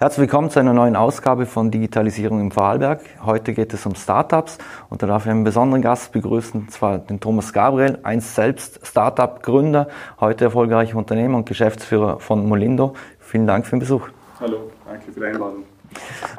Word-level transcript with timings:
Herzlich 0.00 0.20
willkommen 0.20 0.48
zu 0.48 0.60
einer 0.60 0.74
neuen 0.74 0.94
Ausgabe 0.94 1.44
von 1.44 1.72
Digitalisierung 1.72 2.40
im 2.40 2.52
Vorarlberg. 2.52 3.00
Heute 3.24 3.52
geht 3.52 3.74
es 3.74 3.84
um 3.84 3.96
Startups 3.96 4.58
und 4.90 5.02
da 5.02 5.08
darf 5.08 5.24
ich 5.24 5.30
einen 5.32 5.42
besonderen 5.42 5.82
Gast 5.82 6.12
begrüßen, 6.12 6.68
zwar 6.68 6.98
den 6.98 7.18
Thomas 7.18 7.52
Gabriel, 7.52 7.98
einst 8.04 8.36
selbst 8.36 8.78
Startup-Gründer, 8.86 9.88
heute 10.20 10.44
erfolgreicher 10.44 10.96
Unternehmer 10.96 11.38
und 11.38 11.46
Geschäftsführer 11.46 12.20
von 12.20 12.46
Molindo. 12.46 12.94
Vielen 13.18 13.48
Dank 13.48 13.66
für 13.66 13.74
den 13.74 13.80
Besuch. 13.80 14.06
Hallo, 14.38 14.70
danke 14.86 15.10
für 15.10 15.18
die 15.18 15.26
Einladung. 15.26 15.64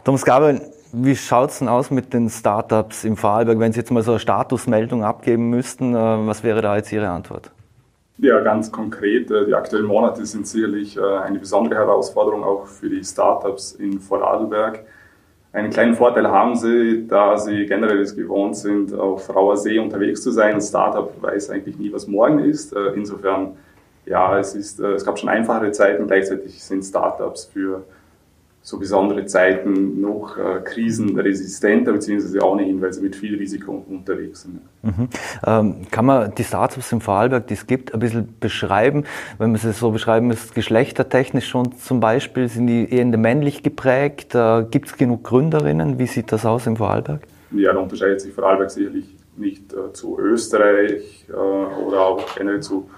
Thomas 0.05 0.23
Gabriel, 0.23 0.62
wie 0.94 1.17
schaut 1.17 1.49
es 1.49 1.59
denn 1.59 1.67
aus 1.67 1.91
mit 1.91 2.13
den 2.13 2.30
Startups 2.30 3.03
im 3.03 3.17
Vorarlberg? 3.17 3.59
Wenn 3.59 3.73
Sie 3.73 3.80
jetzt 3.81 3.91
mal 3.91 4.03
so 4.03 4.12
eine 4.12 4.21
Statusmeldung 4.21 5.03
abgeben 5.03 5.49
müssten, 5.49 5.94
äh, 5.94 5.98
was 5.98 6.44
wäre 6.44 6.62
da 6.62 6.77
jetzt 6.77 6.94
Ihre 6.94 7.09
Antwort? 7.09 7.52
Ja, 8.21 8.41
ganz 8.41 8.70
konkret. 8.70 9.31
Äh, 9.31 9.45
die 9.45 9.53
aktuellen 9.55 9.85
Monate 9.85 10.25
sind 10.25 10.45
sicherlich 10.45 10.98
äh, 10.98 11.02
eine 11.02 11.39
besondere 11.39 11.75
Herausforderung 11.80 12.44
auch 12.44 12.66
für 12.67 12.89
die 12.89 13.03
Startups 13.03 13.71
in 13.73 13.99
Vorarlberg. 13.99 14.84
Einen 15.53 15.70
kleinen 15.70 15.95
Vorteil 15.95 16.27
haben 16.27 16.55
sie, 16.55 17.08
da 17.08 17.38
sie 17.38 17.66
generell 17.66 18.02
es 18.02 18.16
gewohnt 18.16 18.58
sind, 18.58 18.94
auf 18.94 19.34
rauer 19.34 19.55
See 19.55 19.80
unterwegs 19.80 20.21
zu 20.21 20.31
sein. 20.31 20.55
Ein 20.55 20.61
Startup 20.61 21.09
weiß 21.21 21.49
eigentlich 21.49 21.77
nie, 21.77 21.94
was 21.94 22.08
morgen 22.08 22.39
ist. 22.39 22.73
Äh, 22.73 22.89
insofern, 22.94 23.55
ja, 24.05 24.38
es, 24.38 24.53
ist, 24.53 24.81
es 24.81 25.05
gab 25.05 25.17
schon 25.17 25.30
einfachere 25.30 25.72
Zeiten. 25.72 26.05
Gleichzeitig 26.05 26.61
sind 26.61 26.83
Startups 26.83 27.45
für 27.45 27.86
so 28.62 28.77
besondere 28.77 29.26
Zeiten 29.26 30.02
noch 30.02 30.38
äh, 30.38 30.59
krisenresistenter, 30.63 31.94
beziehungsweise 31.94 32.41
auch 32.44 32.55
nicht, 32.55 32.81
weil 32.81 32.91
sie 32.94 33.02
mit 33.02 33.16
viel 33.16 33.36
Risiko 33.36 33.86
unterwegs 33.88 34.44
sind. 34.44 34.62
Mhm. 34.84 35.09
Ähm, 35.45 35.76
kann 35.90 36.05
man 36.05 36.36
die 36.36 36.44
Startups 36.44 36.91
im 36.91 37.02
Vorarlberg, 37.02 37.48
die 37.48 37.53
es 37.53 37.67
gibt, 37.67 37.94
ein 37.94 38.00
bisschen 38.00 38.36
beschreiben? 38.40 39.05
Wenn 39.38 39.52
man 39.52 39.59
sie 39.59 39.72
so 39.72 39.91
beschreiben 39.91 40.27
müsste, 40.27 40.53
geschlechtertechnisch 40.53 41.48
schon 41.48 41.72
zum 41.73 42.00
Beispiel, 42.00 42.48
sind 42.48 42.67
die 42.67 42.94
eher 42.94 43.06
männlich 43.06 43.64
geprägt? 43.64 44.36
Äh, 44.36 44.66
gibt 44.70 44.89
es 44.89 44.98
genug 44.98 45.23
Gründerinnen? 45.23 45.98
Wie 45.98 46.08
sieht 46.08 46.31
das 46.31 46.45
aus 46.45 46.67
im 46.67 46.78
Vorarlberg? 46.78 47.22
Ja, 47.52 47.73
da 47.73 47.80
unterscheidet 47.80 48.22
sich 48.22 48.33
Vorarlberg 48.33 48.70
sicherlich 48.70 49.05
nicht 49.38 49.73
äh, 49.73 49.94
zu 49.94 50.20
Österreich 50.20 51.26
äh, 51.30 51.33
oder 51.33 52.02
auch 52.02 52.36
generell 52.36 52.61
zu 52.61 52.89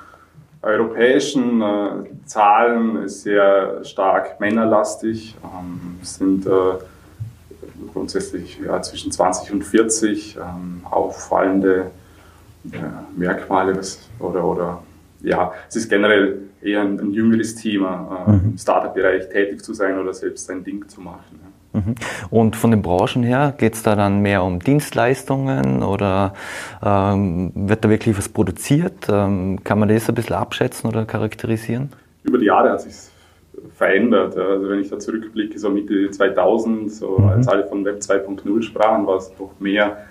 europäischen 0.61 1.61
äh, 1.61 2.25
Zahlen 2.25 3.03
ist 3.03 3.23
sehr 3.23 3.83
stark 3.83 4.39
männerlastig, 4.39 5.35
ähm, 5.43 5.99
sind 6.03 6.45
äh, 6.45 6.49
grundsätzlich 7.93 8.59
ja, 8.63 8.81
zwischen 8.81 9.11
20 9.11 9.51
und 9.51 9.63
40 9.63 10.37
ähm, 10.37 10.81
auffallende 10.89 11.91
äh, 12.71 12.77
Merkmale 13.17 13.79
oder, 14.19 14.45
oder 14.45 14.83
ja, 15.21 15.51
es 15.67 15.75
ist 15.75 15.89
generell 15.89 16.43
eher 16.61 16.81
ein, 16.81 16.99
ein 16.99 17.11
jüngeres 17.11 17.55
Thema, 17.55 18.25
äh, 18.27 18.31
mhm. 18.31 18.51
im 18.51 18.57
Startup-Bereich 18.57 19.29
tätig 19.29 19.63
zu 19.63 19.73
sein 19.73 19.97
oder 19.97 20.13
selbst 20.13 20.45
sein 20.45 20.63
Ding 20.63 20.87
zu 20.87 21.01
machen. 21.01 21.39
Ja. 21.41 21.60
Mhm. 21.73 21.95
Und 22.29 22.55
von 22.55 22.71
den 22.71 22.81
Branchen 22.81 23.23
her, 23.23 23.53
geht 23.57 23.73
es 23.73 23.83
da 23.83 23.95
dann 23.95 24.21
mehr 24.21 24.43
um 24.43 24.59
Dienstleistungen 24.59 25.83
oder 25.83 26.33
ähm, 26.83 27.51
wird 27.55 27.85
da 27.85 27.89
wirklich 27.89 28.17
was 28.17 28.29
produziert? 28.29 29.07
Ähm, 29.09 29.63
kann 29.63 29.79
man 29.79 29.89
das 29.89 30.09
ein 30.09 30.15
bisschen 30.15 30.35
abschätzen 30.35 30.89
oder 30.89 31.05
charakterisieren? 31.05 31.89
Über 32.23 32.37
die 32.37 32.45
Jahre 32.45 32.71
hat 32.71 32.81
sich 32.81 32.93
verändert. 33.75 34.37
Also 34.37 34.69
wenn 34.69 34.79
ich 34.79 34.89
da 34.89 34.99
zurückblicke, 34.99 35.57
so 35.57 35.69
Mitte 35.69 36.09
2000, 36.11 36.91
so 36.91 37.17
mhm. 37.17 37.29
als 37.29 37.47
alle 37.47 37.65
von 37.65 37.85
Web 37.85 37.99
2.0 37.99 38.61
sprachen, 38.63 39.07
war 39.07 39.17
es 39.17 39.31
doch 39.37 39.51
mehr 39.59 40.05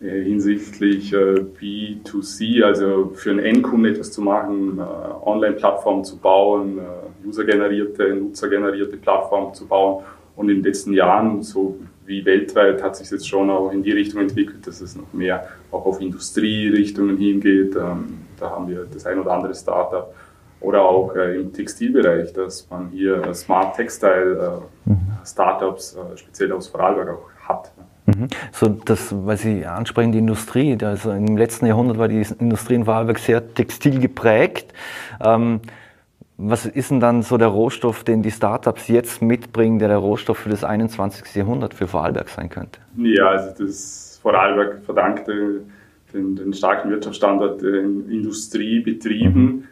äh, 0.00 0.22
hinsichtlich 0.22 1.12
äh, 1.12 1.40
B2C, 1.60 2.62
also 2.62 3.12
für 3.14 3.30
einen 3.30 3.40
Endkunden 3.40 3.92
etwas 3.92 4.12
zu 4.12 4.20
machen, 4.20 4.78
äh, 4.78 5.26
Online-Plattformen 5.26 6.04
zu 6.04 6.18
bauen, 6.18 6.78
äh, 6.78 7.26
usergenerierte, 7.26 8.14
nutzergenerierte 8.14 8.96
Plattformen 8.98 9.54
zu 9.54 9.66
bauen 9.66 10.04
und 10.36 10.48
in 10.50 10.56
den 10.56 10.64
letzten 10.64 10.92
Jahren, 10.92 11.42
so 11.42 11.78
wie 12.04 12.24
weltweit, 12.24 12.82
hat 12.82 12.96
sich 12.96 13.10
jetzt 13.10 13.28
schon 13.28 13.50
auch 13.50 13.72
in 13.72 13.82
die 13.82 13.92
Richtung 13.92 14.20
entwickelt, 14.20 14.66
dass 14.66 14.80
es 14.80 14.94
noch 14.94 15.12
mehr 15.12 15.48
auch 15.72 15.84
auf 15.86 16.00
Industrierichtungen 16.00 17.16
hingeht. 17.16 17.74
Ähm, 17.74 18.18
da 18.38 18.50
haben 18.50 18.68
wir 18.68 18.86
das 18.92 19.06
ein 19.06 19.18
oder 19.18 19.32
andere 19.32 19.54
Startup. 19.54 20.14
Oder 20.60 20.82
auch 20.82 21.14
äh, 21.14 21.36
im 21.36 21.52
Textilbereich, 21.52 22.32
dass 22.32 22.68
man 22.70 22.88
hier 22.88 23.32
Smart 23.34 23.76
Textile 23.76 24.62
äh, 24.86 24.90
mhm. 24.90 25.00
Startups, 25.24 25.96
äh, 25.96 26.16
speziell 26.16 26.52
aus 26.52 26.68
Vorarlberg, 26.68 27.10
auch 27.10 27.48
hat. 27.48 27.72
Mhm. 28.06 28.28
So, 28.52 28.68
das, 28.68 29.14
weil 29.26 29.36
Sie 29.36 29.66
ansprechen, 29.66 30.12
die 30.12 30.18
Industrie, 30.18 30.76
also 30.82 31.10
im 31.10 31.36
letzten 31.36 31.66
Jahrhundert 31.66 31.98
war 31.98 32.08
die 32.08 32.24
Industrie 32.38 32.74
in 32.74 32.84
Vorarlberg 32.84 33.18
sehr 33.18 33.54
textil 33.54 33.98
geprägt. 33.98 34.72
Ähm, 35.20 35.60
was 36.38 36.66
ist 36.66 36.90
denn 36.90 37.00
dann 37.00 37.22
so 37.22 37.38
der 37.38 37.48
Rohstoff, 37.48 38.04
den 38.04 38.22
die 38.22 38.30
Startups 38.30 38.88
jetzt 38.88 39.22
mitbringen, 39.22 39.78
der 39.78 39.88
der 39.88 39.98
Rohstoff 39.98 40.38
für 40.38 40.50
das 40.50 40.64
21. 40.64 41.34
Jahrhundert 41.34 41.72
für 41.72 41.86
Vorarlberg 41.86 42.28
sein 42.28 42.50
könnte? 42.50 42.80
Ja, 42.96 43.28
also 43.28 43.64
das 43.64 44.18
Vorarlberg 44.20 44.84
verdankt 44.84 45.28
den, 45.28 46.36
den 46.36 46.52
starken 46.52 46.90
Wirtschaftsstandort 46.90 47.62
den 47.62 48.10
Industriebetrieben, 48.10 49.44
mhm. 49.44 49.64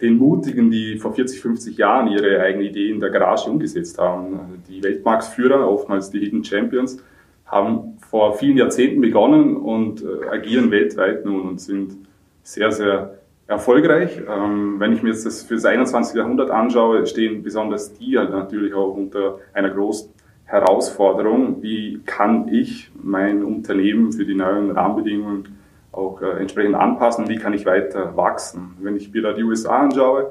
den 0.00 0.18
Mutigen, 0.18 0.70
die 0.70 0.98
vor 0.98 1.14
40, 1.14 1.40
50 1.40 1.76
Jahren 1.78 2.06
ihre 2.06 2.40
eigene 2.40 2.64
Idee 2.64 2.90
in 2.90 3.00
der 3.00 3.10
Garage 3.10 3.50
umgesetzt 3.50 3.98
haben. 3.98 4.62
Die 4.68 4.84
Weltmarktführer, 4.84 5.68
oftmals 5.68 6.10
die 6.10 6.20
Hidden 6.20 6.44
Champions, 6.44 7.02
haben 7.46 7.98
vor 8.08 8.34
vielen 8.34 8.56
Jahrzehnten 8.56 9.00
begonnen 9.00 9.56
und 9.56 10.02
äh, 10.02 10.28
agieren 10.30 10.70
weltweit 10.70 11.24
nun 11.24 11.42
und 11.42 11.60
sind 11.60 11.96
sehr, 12.42 12.70
sehr 12.70 13.18
erfolgreich. 13.46 14.20
Ähm, 14.28 14.76
wenn 14.78 14.92
ich 14.92 15.02
mir 15.02 15.10
jetzt 15.10 15.26
das 15.26 15.42
für 15.42 15.54
das 15.54 15.64
21. 15.64 16.16
Jahrhundert 16.16 16.50
anschaue, 16.50 17.06
stehen 17.06 17.42
besonders 17.42 17.94
die 17.94 18.18
halt 18.18 18.30
natürlich 18.30 18.74
auch 18.74 18.94
unter 18.94 19.38
einer 19.52 19.70
großen 19.70 20.10
Herausforderung. 20.44 21.62
Wie 21.62 22.00
kann 22.04 22.48
ich 22.48 22.90
mein 23.02 23.44
Unternehmen 23.44 24.12
für 24.12 24.24
die 24.24 24.34
neuen 24.34 24.70
Rahmenbedingungen 24.70 25.58
auch 25.92 26.20
äh, 26.22 26.40
entsprechend 26.40 26.74
anpassen? 26.74 27.28
Wie 27.28 27.36
kann 27.36 27.52
ich 27.52 27.66
weiter 27.66 28.16
wachsen? 28.16 28.76
Wenn 28.80 28.96
ich 28.96 29.12
mir 29.12 29.22
da 29.22 29.32
die 29.32 29.44
USA 29.44 29.80
anschaue, 29.80 30.30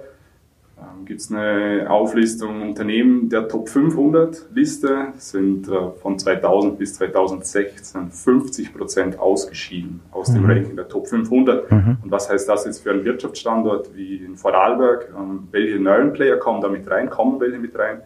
ähm, 0.84 1.06
gibt 1.06 1.22
es 1.22 1.32
eine 1.32 1.90
Auflistung 1.90 2.62
Unternehmen 2.62 3.30
der 3.30 3.48
Top 3.48 3.70
500 3.70 4.50
Liste, 4.54 5.14
sind 5.18 5.68
äh, 5.68 5.92
von 6.02 6.20
2000 6.20 6.78
bis 6.78 6.96
2016 6.96 8.12
50 8.12 8.74
Prozent 8.74 9.20
ausgeschieden 9.20 10.02
aus 10.12 10.30
mhm. 10.30 10.34
dem 10.34 10.46
Ranking 10.46 10.76
der 10.76 10.88
Top 10.88 11.08
500. 11.08 11.72
Mhm. 11.72 11.98
Und 12.04 12.12
was 12.12 12.30
heißt 12.30 12.48
das 12.50 12.66
jetzt 12.66 12.84
für 12.84 12.92
einen 12.92 13.06
Wirtschaftsstandort 13.06 13.96
wie 13.96 14.18
in 14.18 14.36
Vorarlberg? 14.36 15.10
Ähm, 15.18 15.48
welche 15.52 15.80
neuen 15.80 16.14
Player 16.14 16.38
kommen 16.38 16.62
da 16.62 16.70
mit 16.70 16.90
rein? 16.90 17.10
Kommen 17.10 17.40
welche 17.40 17.60
mit 17.60 17.78
rein? 17.78 18.02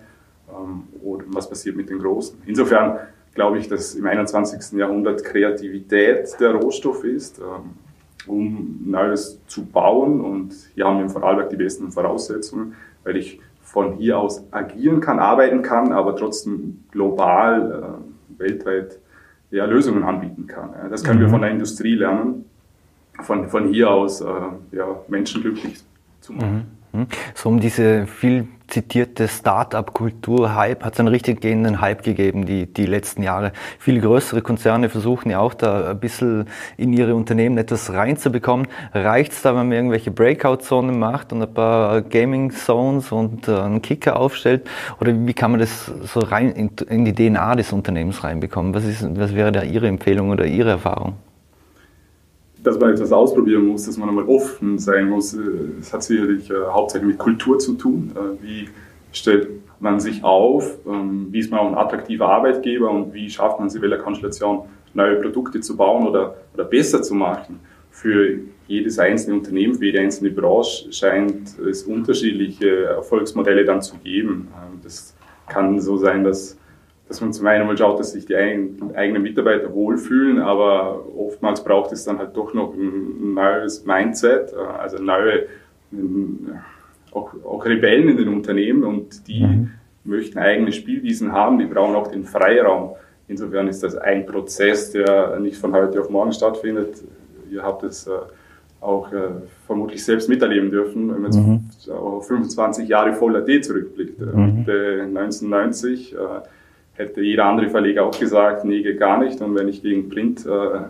Ähm, 0.49 0.83
oder 1.03 1.25
was 1.29 1.49
passiert 1.49 1.75
mit 1.75 1.89
den 1.89 1.99
Großen? 1.99 2.41
Insofern 2.45 2.99
glaube 3.33 3.59
ich, 3.59 3.67
dass 3.67 3.95
im 3.95 4.05
21. 4.05 4.77
Jahrhundert 4.77 5.23
Kreativität 5.23 6.39
der 6.39 6.55
Rohstoff 6.55 7.03
ist 7.03 7.39
um 8.27 8.79
Neues 8.85 9.39
zu 9.47 9.65
bauen. 9.65 10.21
Und 10.21 10.53
hier 10.75 10.85
haben 10.85 10.97
wir 10.97 11.03
in 11.03 11.09
Vorarlberg 11.09 11.49
die 11.49 11.55
besten 11.55 11.91
Voraussetzungen, 11.91 12.75
weil 13.03 13.17
ich 13.17 13.39
von 13.61 13.93
hier 13.93 14.17
aus 14.17 14.43
agieren 14.51 15.01
kann, 15.01 15.19
arbeiten 15.19 15.61
kann, 15.61 15.91
aber 15.91 16.15
trotzdem 16.15 16.83
global, 16.91 17.99
äh, 18.39 18.39
weltweit 18.39 18.99
ja, 19.51 19.65
Lösungen 19.65 20.03
anbieten 20.03 20.47
kann. 20.47 20.71
Ja. 20.71 20.89
Das 20.89 21.03
können 21.03 21.19
mhm. 21.19 21.23
wir 21.23 21.29
von 21.29 21.41
der 21.41 21.51
Industrie 21.51 21.95
lernen, 21.95 22.45
von, 23.21 23.49
von 23.49 23.67
hier 23.67 23.89
aus 23.89 24.21
äh, 24.21 24.25
ja, 24.71 24.99
Menschen 25.07 25.41
glücklich 25.41 25.83
zu 26.21 26.33
machen. 26.33 26.77
Mhm. 26.91 26.99
mhm. 27.01 27.07
So 27.35 27.49
um 27.49 27.59
diese 27.59 28.07
viel 28.07 28.47
zitierte 28.67 29.27
Start-up-Kultur-Hype 29.27 30.83
hat 30.83 30.93
es 30.93 30.99
einen 30.99 31.07
richtig 31.07 31.41
gehenden 31.41 31.79
Hype 31.81 32.03
gegeben, 32.03 32.45
die, 32.45 32.71
die 32.71 32.85
letzten 32.85 33.23
Jahre. 33.23 33.53
Viele 33.79 34.01
größere 34.01 34.41
Konzerne 34.41 34.89
versuchen 34.89 35.29
ja 35.29 35.39
auch 35.39 35.53
da 35.53 35.91
ein 35.91 35.99
bisschen 35.99 36.45
in 36.75 36.93
ihre 36.93 37.15
Unternehmen 37.15 37.57
etwas 37.57 37.93
reinzubekommen. 37.93 38.67
Reicht 38.93 39.31
es 39.31 39.41
da, 39.41 39.51
wenn 39.51 39.67
man 39.67 39.71
irgendwelche 39.71 40.11
Breakout-Zonen 40.11 40.99
macht 40.99 41.31
und 41.31 41.41
ein 41.41 41.53
paar 41.53 42.01
Gaming-Zones 42.01 43.11
und 43.11 43.47
äh, 43.47 43.57
einen 43.57 43.81
Kicker 43.81 44.19
aufstellt? 44.19 44.69
Oder 44.99 45.13
wie 45.15 45.33
kann 45.33 45.51
man 45.51 45.59
das 45.59 45.91
so 46.03 46.19
rein 46.19 46.51
in, 46.51 46.71
in 46.89 47.05
die 47.05 47.13
DNA 47.13 47.55
des 47.55 47.71
Unternehmens 47.71 48.23
reinbekommen? 48.23 48.73
Was, 48.73 48.83
ist, 48.83 49.07
was 49.17 49.33
wäre 49.33 49.51
da 49.51 49.63
Ihre 49.63 49.87
Empfehlung 49.87 50.29
oder 50.29 50.45
Ihre 50.45 50.71
Erfahrung? 50.71 51.15
Dass 52.67 52.79
man 52.79 52.91
etwas 52.91 53.11
ausprobieren 53.11 53.65
muss, 53.65 53.85
dass 53.85 53.97
man 53.97 54.09
einmal 54.09 54.25
offen 54.25 54.77
sein 54.77 55.09
muss. 55.09 55.33
Es 55.33 55.93
hat 55.93 56.03
sicherlich 56.03 56.49
äh, 56.49 56.53
hauptsächlich 56.69 57.11
mit 57.11 57.17
Kultur 57.17 57.57
zu 57.59 57.75
tun. 57.75 58.11
Äh, 58.13 58.43
wie 58.43 58.69
stellt 59.13 59.47
man 59.79 59.99
sich 59.99 60.23
auf? 60.23 60.77
Ähm, 60.85 61.27
wie 61.31 61.39
ist 61.39 61.49
man 61.49 61.61
auch 61.61 61.67
ein 61.67 61.77
attraktiver 61.77 62.27
Arbeitgeber 62.27 62.91
und 62.91 63.13
wie 63.13 63.29
schafft 63.29 63.59
man 63.59 63.67
es 63.67 63.75
in 63.75 63.81
welcher 63.81 63.99
Konstellation 63.99 64.63
neue 64.93 65.15
Produkte 65.15 65.61
zu 65.61 65.77
bauen 65.77 66.07
oder, 66.07 66.35
oder 66.53 66.65
besser 66.65 67.01
zu 67.01 67.15
machen? 67.15 67.59
Für 67.89 68.39
jedes 68.67 68.99
einzelne 68.99 69.37
Unternehmen, 69.37 69.75
für 69.75 69.85
jede 69.85 70.01
einzelne 70.01 70.31
Branche 70.31 70.91
scheint 70.91 71.57
es 71.59 71.83
unterschiedliche 71.83 72.83
Erfolgsmodelle 72.83 73.63
dann 73.63 73.81
zu 73.81 73.95
geben. 73.97 74.49
Ähm, 74.53 74.79
das 74.83 75.15
kann 75.47 75.79
so 75.79 75.95
sein, 75.97 76.25
dass 76.25 76.57
dass 77.07 77.21
man 77.21 77.31
zum 77.31 77.47
einen 77.47 77.65
mal 77.65 77.77
schaut, 77.77 77.99
dass 77.99 78.11
sich 78.11 78.25
die 78.25 78.35
eigenen 78.35 79.21
Mitarbeiter 79.21 79.73
wohlfühlen, 79.73 80.39
aber 80.39 81.05
oftmals 81.17 81.63
braucht 81.63 81.91
es 81.91 82.03
dann 82.03 82.17
halt 82.17 82.35
doch 82.35 82.53
noch 82.53 82.73
ein 82.73 83.33
neues 83.33 83.85
Mindset, 83.85 84.53
äh, 84.53 84.57
also 84.57 85.01
neue, 85.01 85.47
auch, 87.11 87.33
auch 87.45 87.65
Rebellen 87.65 88.09
in 88.09 88.17
den 88.17 88.27
Unternehmen 88.27 88.83
und 88.83 89.27
die 89.27 89.43
mhm. 89.43 89.71
möchten 90.03 90.37
eigene 90.37 90.71
Spielwiesen 90.71 91.31
haben, 91.31 91.59
die 91.59 91.65
brauchen 91.65 91.95
auch 91.95 92.11
den 92.11 92.25
Freiraum. 92.25 92.91
Insofern 93.29 93.67
ist 93.67 93.83
das 93.83 93.95
ein 93.95 94.25
Prozess, 94.25 94.91
der 94.91 95.39
nicht 95.39 95.57
von 95.57 95.73
heute 95.73 96.01
auf 96.01 96.09
morgen 96.09 96.31
stattfindet. 96.31 97.03
Ihr 97.49 97.63
habt 97.63 97.83
es 97.83 98.07
äh, 98.07 98.11
auch 98.81 99.11
äh, 99.11 99.29
vermutlich 99.65 100.03
selbst 100.03 100.29
miterleben 100.29 100.71
dürfen, 100.71 101.13
wenn 101.13 101.21
man 101.21 101.31
mhm. 101.31 101.61
jetzt 101.71 101.89
auf 101.89 102.27
25 102.27 102.87
Jahre 102.87 103.13
Voller 103.13 103.41
D 103.41 103.61
zurückblickt. 103.61 104.19
Mhm. 104.19 104.59
Mitte 104.59 105.03
1990 105.03 106.13
äh, 106.13 106.17
hätte 106.97 107.21
jeder 107.21 107.45
andere 107.45 107.69
Verleger 107.69 108.05
auch 108.05 108.19
gesagt, 108.19 108.65
nee, 108.65 108.81
geht 108.81 108.99
gar 108.99 109.23
nicht. 109.23 109.39
Und 109.41 109.55
wenn 109.55 109.67
ich 109.67 109.81
gegen 109.81 110.09
Print 110.09 110.45
äh, 110.45 110.49
äh, 110.49 110.81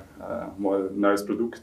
mal 0.58 0.90
ein 0.90 1.00
neues 1.00 1.26
Produkt 1.26 1.62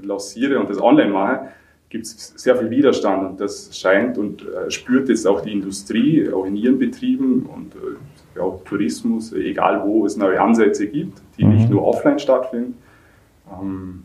lanciere 0.00 0.60
und 0.60 0.70
das 0.70 0.80
online 0.80 1.10
mache, 1.10 1.48
gibt 1.88 2.04
es 2.04 2.34
sehr 2.36 2.56
viel 2.56 2.70
Widerstand 2.70 3.30
und 3.30 3.40
das 3.40 3.76
scheint 3.78 4.18
und 4.18 4.46
äh, 4.46 4.70
spürt 4.70 5.08
jetzt 5.08 5.26
auch 5.26 5.40
die 5.40 5.52
Industrie, 5.52 6.30
auch 6.30 6.44
in 6.44 6.56
ihren 6.56 6.78
Betrieben 6.78 7.46
und 7.46 7.74
äh, 7.74 8.40
auch 8.40 8.62
Tourismus, 8.64 9.32
egal 9.32 9.82
wo 9.84 10.04
es 10.04 10.16
neue 10.16 10.40
Ansätze 10.40 10.86
gibt, 10.86 11.20
die 11.38 11.44
mhm. 11.44 11.54
nicht 11.54 11.70
nur 11.70 11.84
offline 11.84 12.18
stattfinden. 12.18 12.76
Ähm, 13.50 14.04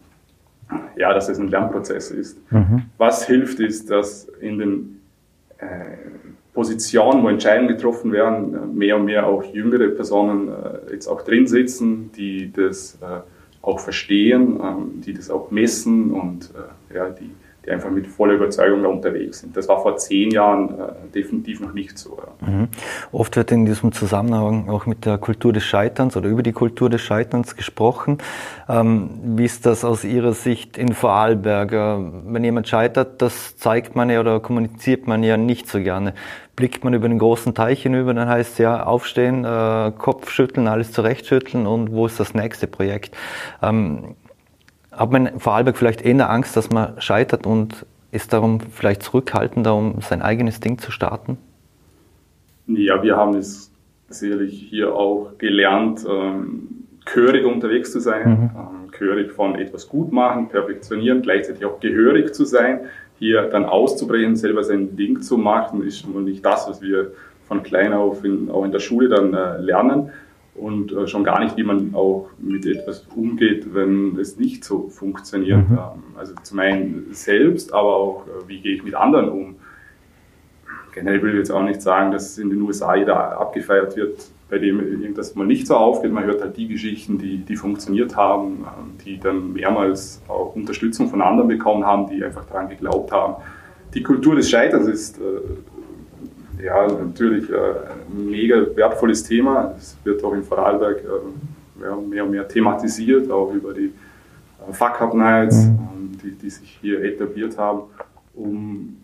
ja, 0.95 1.13
dass 1.13 1.29
es 1.29 1.39
ein 1.39 1.49
Lernprozess 1.49 2.11
ist. 2.11 2.51
Mhm. 2.51 2.83
Was 2.97 3.27
hilft, 3.27 3.59
ist, 3.59 3.91
dass 3.91 4.25
in 4.39 4.59
den 4.59 5.01
äh, 5.57 5.97
Positionen, 6.53 7.23
wo 7.23 7.29
Entscheidungen 7.29 7.67
getroffen 7.67 8.11
werden, 8.11 8.53
äh, 8.53 8.65
mehr 8.67 8.97
und 8.97 9.05
mehr 9.05 9.25
auch 9.27 9.43
jüngere 9.43 9.89
Personen 9.89 10.49
äh, 10.49 10.93
jetzt 10.93 11.07
auch 11.07 11.23
drin 11.23 11.47
sitzen, 11.47 12.11
die 12.15 12.51
das 12.51 12.97
äh, 13.01 13.21
auch 13.61 13.79
verstehen, 13.79 14.59
ähm, 14.63 15.01
die 15.01 15.13
das 15.13 15.29
auch 15.29 15.49
messen 15.51 16.11
und 16.11 16.53
ja, 16.93 17.09
die 17.09 17.31
die 17.65 17.71
einfach 17.71 17.89
mit 17.89 18.07
voller 18.07 18.33
Überzeugung 18.33 18.83
da 18.83 18.89
unterwegs 18.89 19.39
sind. 19.39 19.55
Das 19.55 19.67
war 19.69 19.81
vor 19.81 19.95
zehn 19.95 20.31
Jahren 20.31 20.69
äh, 20.79 20.93
definitiv 21.13 21.61
noch 21.61 21.73
nicht 21.73 21.97
so. 21.97 22.17
Ja. 22.17 22.47
Mhm. 22.47 22.67
Oft 23.11 23.35
wird 23.37 23.51
in 23.51 23.65
diesem 23.65 23.93
Zusammenhang 23.93 24.69
auch 24.69 24.85
mit 24.85 25.05
der 25.05 25.17
Kultur 25.17 25.53
des 25.53 25.63
Scheiterns 25.63 26.17
oder 26.17 26.27
über 26.27 26.43
die 26.43 26.51
Kultur 26.51 26.89
des 26.89 27.01
Scheiterns 27.01 27.55
gesprochen. 27.55 28.17
Ähm, 28.67 29.09
wie 29.37 29.45
ist 29.45 29.65
das 29.65 29.85
aus 29.85 30.03
Ihrer 30.03 30.33
Sicht 30.33 30.77
in 30.77 30.93
Vorarlberg? 30.93 31.71
Äh, 31.71 31.97
wenn 32.25 32.43
jemand 32.43 32.67
scheitert, 32.67 33.21
das 33.21 33.55
zeigt 33.57 33.95
man 33.95 34.09
ja 34.09 34.19
oder 34.19 34.39
kommuniziert 34.41 35.07
man 35.07 35.23
ja 35.23 35.37
nicht 35.37 35.69
so 35.69 35.79
gerne. 35.79 36.13
Blickt 36.55 36.83
man 36.83 36.93
über 36.93 37.07
den 37.07 37.17
großen 37.17 37.55
Teich 37.55 37.81
hinüber, 37.81 38.13
dann 38.13 38.27
heißt 38.27 38.53
es 38.53 38.57
ja 38.59 38.83
aufstehen, 38.83 39.43
äh, 39.43 39.91
Kopf 39.97 40.29
schütteln, 40.29 40.67
alles 40.67 40.91
zurechtschütteln 40.91 41.65
und 41.65 41.91
wo 41.91 42.05
ist 42.05 42.19
das 42.19 42.35
nächste 42.35 42.67
Projekt? 42.67 43.15
Ähm, 43.61 44.15
hat 44.95 45.11
man 45.11 45.25
in 45.25 45.39
Vorarlberg 45.39 45.77
vielleicht 45.77 46.01
eher 46.01 46.29
Angst, 46.29 46.55
dass 46.55 46.69
man 46.69 46.99
scheitert 47.01 47.45
und 47.45 47.85
ist 48.11 48.31
darum 48.31 48.59
vielleicht 48.59 49.03
zurückhaltender, 49.03 49.75
um 49.75 50.01
sein 50.01 50.21
eigenes 50.21 50.59
Ding 50.59 50.77
zu 50.77 50.91
starten? 50.91 51.37
Ja, 52.67 53.01
wir 53.01 53.17
haben 53.17 53.35
es 53.35 53.71
sicherlich 54.07 54.67
hier 54.69 54.93
auch 54.93 55.31
gelernt, 55.37 56.05
ähm, 56.07 56.85
gehörig 57.05 57.45
unterwegs 57.45 57.91
zu 57.91 57.99
sein, 57.99 58.29
mhm. 58.29 58.49
ähm, 58.55 58.91
gehörig 58.91 59.31
von 59.31 59.55
etwas 59.55 59.89
gut 59.89 60.11
machen, 60.11 60.47
perfektionieren, 60.49 61.21
gleichzeitig 61.21 61.65
auch 61.65 61.79
gehörig 61.79 62.33
zu 62.33 62.45
sein, 62.45 62.81
hier 63.19 63.43
dann 63.49 63.65
auszubrechen, 63.65 64.35
selber 64.35 64.63
sein 64.63 64.95
Ding 64.95 65.21
zu 65.21 65.37
machen, 65.37 65.83
ist 65.83 65.99
schon 65.99 66.13
mal 66.13 66.21
nicht 66.21 66.45
das, 66.45 66.67
was 66.69 66.81
wir 66.81 67.11
von 67.47 67.63
klein 67.63 67.93
auf 67.93 68.23
in, 68.23 68.49
auch 68.49 68.63
in 68.63 68.71
der 68.71 68.79
Schule 68.79 69.09
dann 69.09 69.33
äh, 69.33 69.57
lernen 69.57 70.11
und 70.55 70.91
äh, 70.91 71.07
schon 71.07 71.23
gar 71.23 71.43
nicht, 71.43 71.57
wie 71.57 71.63
man 71.63 71.95
auch 71.95 72.29
mit 72.37 72.65
etwas 72.65 73.07
umgeht, 73.15 73.73
wenn 73.73 74.17
es 74.19 74.37
nicht 74.37 74.63
so 74.63 74.87
funktioniert. 74.89 75.69
Mhm. 75.69 75.77
Ähm, 75.77 76.03
also 76.17 76.33
zum 76.43 76.59
einen 76.59 77.07
selbst, 77.11 77.73
aber 77.73 77.95
auch, 77.95 78.27
äh, 78.27 78.47
wie 78.47 78.59
gehe 78.59 78.75
ich 78.75 78.83
mit 78.83 78.95
anderen 78.95 79.29
um. 79.29 79.55
Generell 80.93 81.23
will 81.23 81.31
ich 81.31 81.37
jetzt 81.39 81.51
auch 81.51 81.63
nicht 81.63 81.81
sagen, 81.81 82.11
dass 82.11 82.37
in 82.37 82.51
den 82.51 82.61
USA 82.61 82.95
jeder 82.95 83.39
abgefeiert 83.39 83.95
wird, 83.95 84.27
bei 84.47 84.59
dem 84.59 84.79
irgendwas 84.79 85.33
mal 85.33 85.47
nicht 85.47 85.65
so 85.65 85.75
aufgeht. 85.75 86.11
Man 86.11 86.25
hört 86.25 86.43
halt 86.43 86.55
die 86.55 86.67
Geschichten, 86.67 87.17
die, 87.17 87.37
die 87.37 87.55
funktioniert 87.55 88.15
haben, 88.15 88.59
ähm, 88.59 88.97
die 89.03 89.19
dann 89.19 89.53
mehrmals 89.53 90.21
auch 90.27 90.55
Unterstützung 90.55 91.09
von 91.09 91.23
anderen 91.23 91.47
bekommen 91.47 91.83
haben, 91.83 92.07
die 92.07 92.23
einfach 92.23 92.45
daran 92.45 92.69
geglaubt 92.69 93.11
haben. 93.11 93.41
Die 93.95 94.03
Kultur 94.03 94.35
des 94.35 94.49
Scheiterns 94.51 94.87
ist 94.87 95.17
äh, 95.17 95.21
ja, 96.61 96.87
natürlich 96.87 97.49
äh, 97.49 97.55
ein 97.55 98.29
mega 98.29 98.65
wertvolles 98.75 99.23
Thema. 99.23 99.73
Es 99.77 99.97
wird 100.03 100.23
auch 100.23 100.33
in 100.33 100.43
Vorarlberg 100.43 100.99
äh, 100.99 101.79
mehr 102.09 102.25
und 102.25 102.31
mehr 102.31 102.47
thematisiert, 102.47 103.31
auch 103.31 103.53
über 103.53 103.73
die 103.73 103.91
äh, 104.67 104.73
Fuck-Up-Nights, 104.73 105.65
mhm. 105.65 105.79
Ähm, 105.79 106.17
die, 106.23 106.31
die 106.31 106.49
sich 106.49 106.77
hier 106.81 107.03
etabliert 107.03 107.57
haben, 107.57 107.81
um 108.35 108.97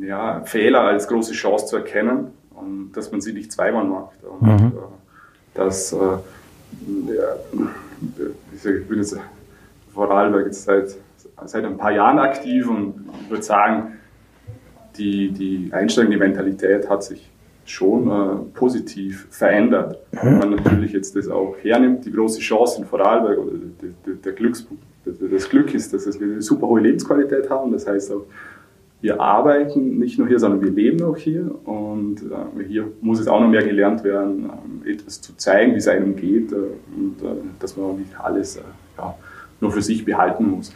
ja, 0.00 0.42
Fehler 0.44 0.80
als 0.82 1.06
große 1.06 1.32
Chance 1.32 1.66
zu 1.66 1.76
erkennen 1.76 2.28
und 2.50 2.92
dass 2.92 3.10
man 3.12 3.20
sie 3.20 3.32
nicht 3.32 3.52
zweimal 3.52 3.84
macht. 3.84 4.22
Und 4.24 4.42
mhm. 4.42 4.66
äh, 4.66 5.54
dass, 5.54 5.92
äh, 5.92 5.96
ja, 5.96 7.36
ich 8.52 8.88
bin 8.88 8.98
jetzt 8.98 9.16
Vorarlberg 9.94 10.46
jetzt 10.46 10.64
seit, 10.64 10.94
seit 11.46 11.64
ein 11.64 11.78
paar 11.78 11.92
Jahren 11.92 12.18
aktiv 12.18 12.68
und 12.68 13.08
würde 13.28 13.42
sagen, 13.42 13.94
die, 14.98 15.30
die 15.30 15.70
Einstellung, 15.72 16.10
die 16.10 16.16
Mentalität 16.16 16.88
hat 16.88 17.04
sich 17.04 17.30
schon 17.64 18.08
äh, 18.08 18.36
positiv 18.54 19.26
verändert. 19.30 19.98
Wenn 20.12 20.38
man 20.38 20.50
natürlich 20.50 20.92
jetzt 20.92 21.16
das 21.16 21.28
auch 21.28 21.56
hernimmt, 21.62 22.04
die 22.04 22.12
große 22.12 22.40
Chance 22.40 22.80
in 22.80 22.86
Vorarlberg 22.86 23.38
oder 23.38 23.52
der, 24.06 24.14
der 24.14 24.32
Glückspunkt, 24.32 24.82
das 25.04 25.48
Glück 25.48 25.74
ist, 25.74 25.92
dass 25.92 26.20
wir 26.20 26.26
eine 26.26 26.42
super 26.42 26.66
hohe 26.66 26.80
Lebensqualität 26.80 27.48
haben. 27.48 27.72
Das 27.72 27.86
heißt 27.86 28.12
auch, 28.12 28.24
wir 29.00 29.20
arbeiten 29.20 29.98
nicht 29.98 30.18
nur 30.18 30.26
hier, 30.26 30.38
sondern 30.38 30.62
wir 30.62 30.70
leben 30.70 31.02
auch 31.04 31.16
hier. 31.16 31.54
Und 31.64 32.22
äh, 32.22 32.64
hier 32.64 32.88
muss 33.00 33.20
es 33.20 33.28
auch 33.28 33.40
noch 33.40 33.48
mehr 33.48 33.64
gelernt 33.64 34.02
werden, 34.04 34.50
äh, 34.84 34.92
etwas 34.92 35.20
zu 35.20 35.36
zeigen, 35.36 35.74
wie 35.74 35.78
es 35.78 35.88
einem 35.88 36.16
geht 36.16 36.52
äh, 36.52 36.56
und 36.56 37.22
äh, 37.22 37.36
dass 37.60 37.76
man 37.76 37.86
auch 37.86 37.96
nicht 37.96 38.18
alles 38.18 38.56
äh, 38.56 38.60
ja, 38.98 39.14
nur 39.60 39.70
für 39.70 39.82
sich 39.82 40.04
behalten 40.04 40.50
muss. 40.50 40.72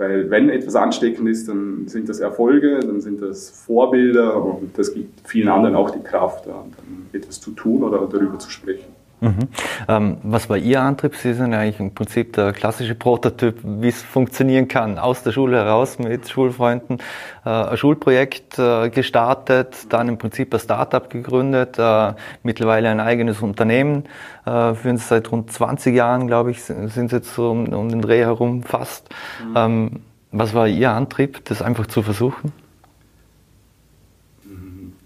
Weil 0.00 0.30
wenn 0.30 0.48
etwas 0.48 0.76
ansteckend 0.76 1.28
ist, 1.28 1.46
dann 1.46 1.86
sind 1.86 2.08
das 2.08 2.20
Erfolge, 2.20 2.80
dann 2.80 3.02
sind 3.02 3.20
das 3.20 3.50
Vorbilder 3.50 4.42
und 4.42 4.70
das 4.78 4.94
gibt 4.94 5.28
vielen 5.28 5.48
anderen 5.48 5.74
auch 5.76 5.90
die 5.90 6.00
Kraft, 6.00 6.46
dann 6.46 6.72
etwas 7.12 7.38
zu 7.38 7.50
tun 7.50 7.82
oder 7.82 8.08
darüber 8.10 8.38
zu 8.38 8.50
sprechen. 8.50 8.86
Mhm. 9.20 9.48
Ähm, 9.88 10.16
was 10.22 10.48
war 10.48 10.56
Ihr 10.56 10.80
Antrieb? 10.80 11.14
Sie 11.14 11.34
sind 11.34 11.52
eigentlich 11.52 11.78
im 11.78 11.94
Prinzip 11.94 12.32
der 12.32 12.52
klassische 12.52 12.94
Prototyp, 12.94 13.58
wie 13.62 13.88
es 13.88 14.02
funktionieren 14.02 14.68
kann. 14.68 14.98
Aus 14.98 15.22
der 15.22 15.32
Schule 15.32 15.58
heraus 15.58 15.98
mit 15.98 16.28
Schulfreunden 16.28 16.98
äh, 17.44 17.50
ein 17.50 17.76
Schulprojekt 17.76 18.58
äh, 18.58 18.88
gestartet, 18.90 19.92
dann 19.92 20.08
im 20.08 20.18
Prinzip 20.18 20.54
ein 20.54 20.60
Startup 20.60 21.08
gegründet, 21.08 21.78
äh, 21.78 22.14
mittlerweile 22.42 22.88
ein 22.88 23.00
eigenes 23.00 23.42
Unternehmen. 23.42 24.04
Äh, 24.46 24.74
führen 24.74 24.96
Sie 24.96 25.04
seit 25.04 25.30
rund 25.30 25.52
20 25.52 25.94
Jahren, 25.94 26.26
glaube 26.26 26.50
ich, 26.50 26.62
sind 26.62 26.90
Sie 26.90 27.16
jetzt 27.16 27.34
so 27.34 27.50
um, 27.50 27.72
um 27.72 27.88
den 27.88 28.00
Dreh 28.00 28.20
herum 28.20 28.62
fast. 28.62 29.08
Mhm. 29.44 29.56
Ähm, 29.56 29.90
was 30.32 30.54
war 30.54 30.68
Ihr 30.68 30.92
Antrieb, 30.92 31.44
das 31.46 31.60
einfach 31.60 31.86
zu 31.86 32.02
versuchen? 32.02 32.52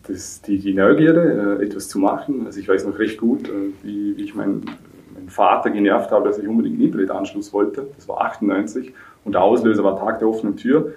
Das, 0.07 0.43
die, 0.43 0.59
die 0.59 0.75
Neugierde, 0.75 1.59
äh, 1.61 1.65
etwas 1.65 1.89
zu 1.89 1.99
machen. 1.99 2.47
Also 2.47 2.61
ich 2.61 2.69
weiß 2.69 2.87
noch 2.87 2.99
recht 2.99 3.19
gut, 3.19 3.49
äh, 3.49 3.53
wie, 3.83 4.17
wie 4.17 4.23
ich 4.23 4.35
meinen, 4.35 4.65
meinen 5.15 5.29
Vater 5.29 5.71
genervt 5.71 6.11
habe, 6.11 6.29
dass 6.29 6.39
ich 6.39 6.47
unbedingt 6.47 6.77
einen 6.77 6.87
Internetanschluss 6.87 7.53
wollte. 7.53 7.87
Das 7.97 8.09
war 8.09 8.21
98 8.23 8.93
und 9.25 9.33
der 9.33 9.43
Auslöser 9.43 9.83
war 9.85 9.99
Tag 9.99 10.19
der 10.19 10.29
offenen 10.29 10.57
Tür 10.57 10.93